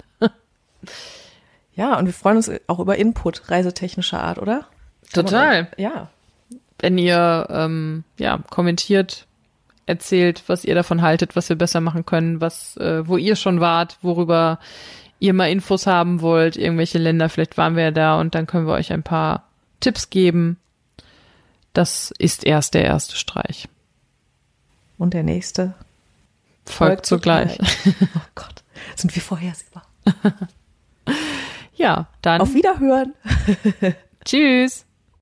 ja, 1.73 1.97
und 1.97 2.06
wir 2.06 2.13
freuen 2.13 2.38
uns 2.38 2.51
auch 2.67 2.80
über 2.80 2.97
Input 2.97 3.49
reisetechnischer 3.49 4.21
Art, 4.21 4.38
oder? 4.38 4.65
Total. 5.12 5.67
Ja. 5.78 6.10
Wenn 6.80 6.97
ihr 6.97 7.47
ähm, 7.49 8.04
ja 8.17 8.39
kommentiert, 8.49 9.28
erzählt, 9.86 10.43
was 10.47 10.65
ihr 10.65 10.75
davon 10.75 11.01
haltet, 11.01 11.36
was 11.36 11.49
wir 11.49 11.56
besser 11.56 11.82
machen 11.82 12.06
können, 12.06 12.41
was 12.41 12.78
äh, 12.78 13.08
wo 13.08 13.17
ihr 13.17 13.36
schon 13.36 13.60
wart, 13.60 13.97
worüber 14.01 14.60
ihr 15.19 15.34
mal 15.34 15.49
Infos 15.49 15.88
haben 15.88 16.21
wollt, 16.21 16.58
irgendwelche 16.58 16.97
Länder, 16.97 17.30
vielleicht 17.30 17.58
waren 17.58 17.75
wir 17.75 17.84
ja 17.84 17.91
da 17.91 18.19
und 18.19 18.36
dann 18.36 18.47
können 18.47 18.67
wir 18.67 18.73
euch 18.73 18.91
ein 18.91 19.04
paar 19.04 19.43
Tipps 19.80 20.10
geben. 20.10 20.58
Das 21.74 22.12
ist 22.18 22.46
erst 22.46 22.74
der 22.74 22.86
erste 22.86 23.16
Streich. 23.16 23.68
Und 24.98 25.14
der 25.14 25.24
nächste 25.24 25.74
Folgt 26.66 27.06
zugleich. 27.06 27.58
oh 28.16 28.20
Gott, 28.34 28.64
sind 28.96 29.14
wir 29.14 29.22
vorhersehbar. 29.22 29.86
Ja, 31.76 32.08
dann 32.22 32.42
Auf 32.42 32.54
Wiederhören. 32.54 33.14
tschüss. 34.26 34.85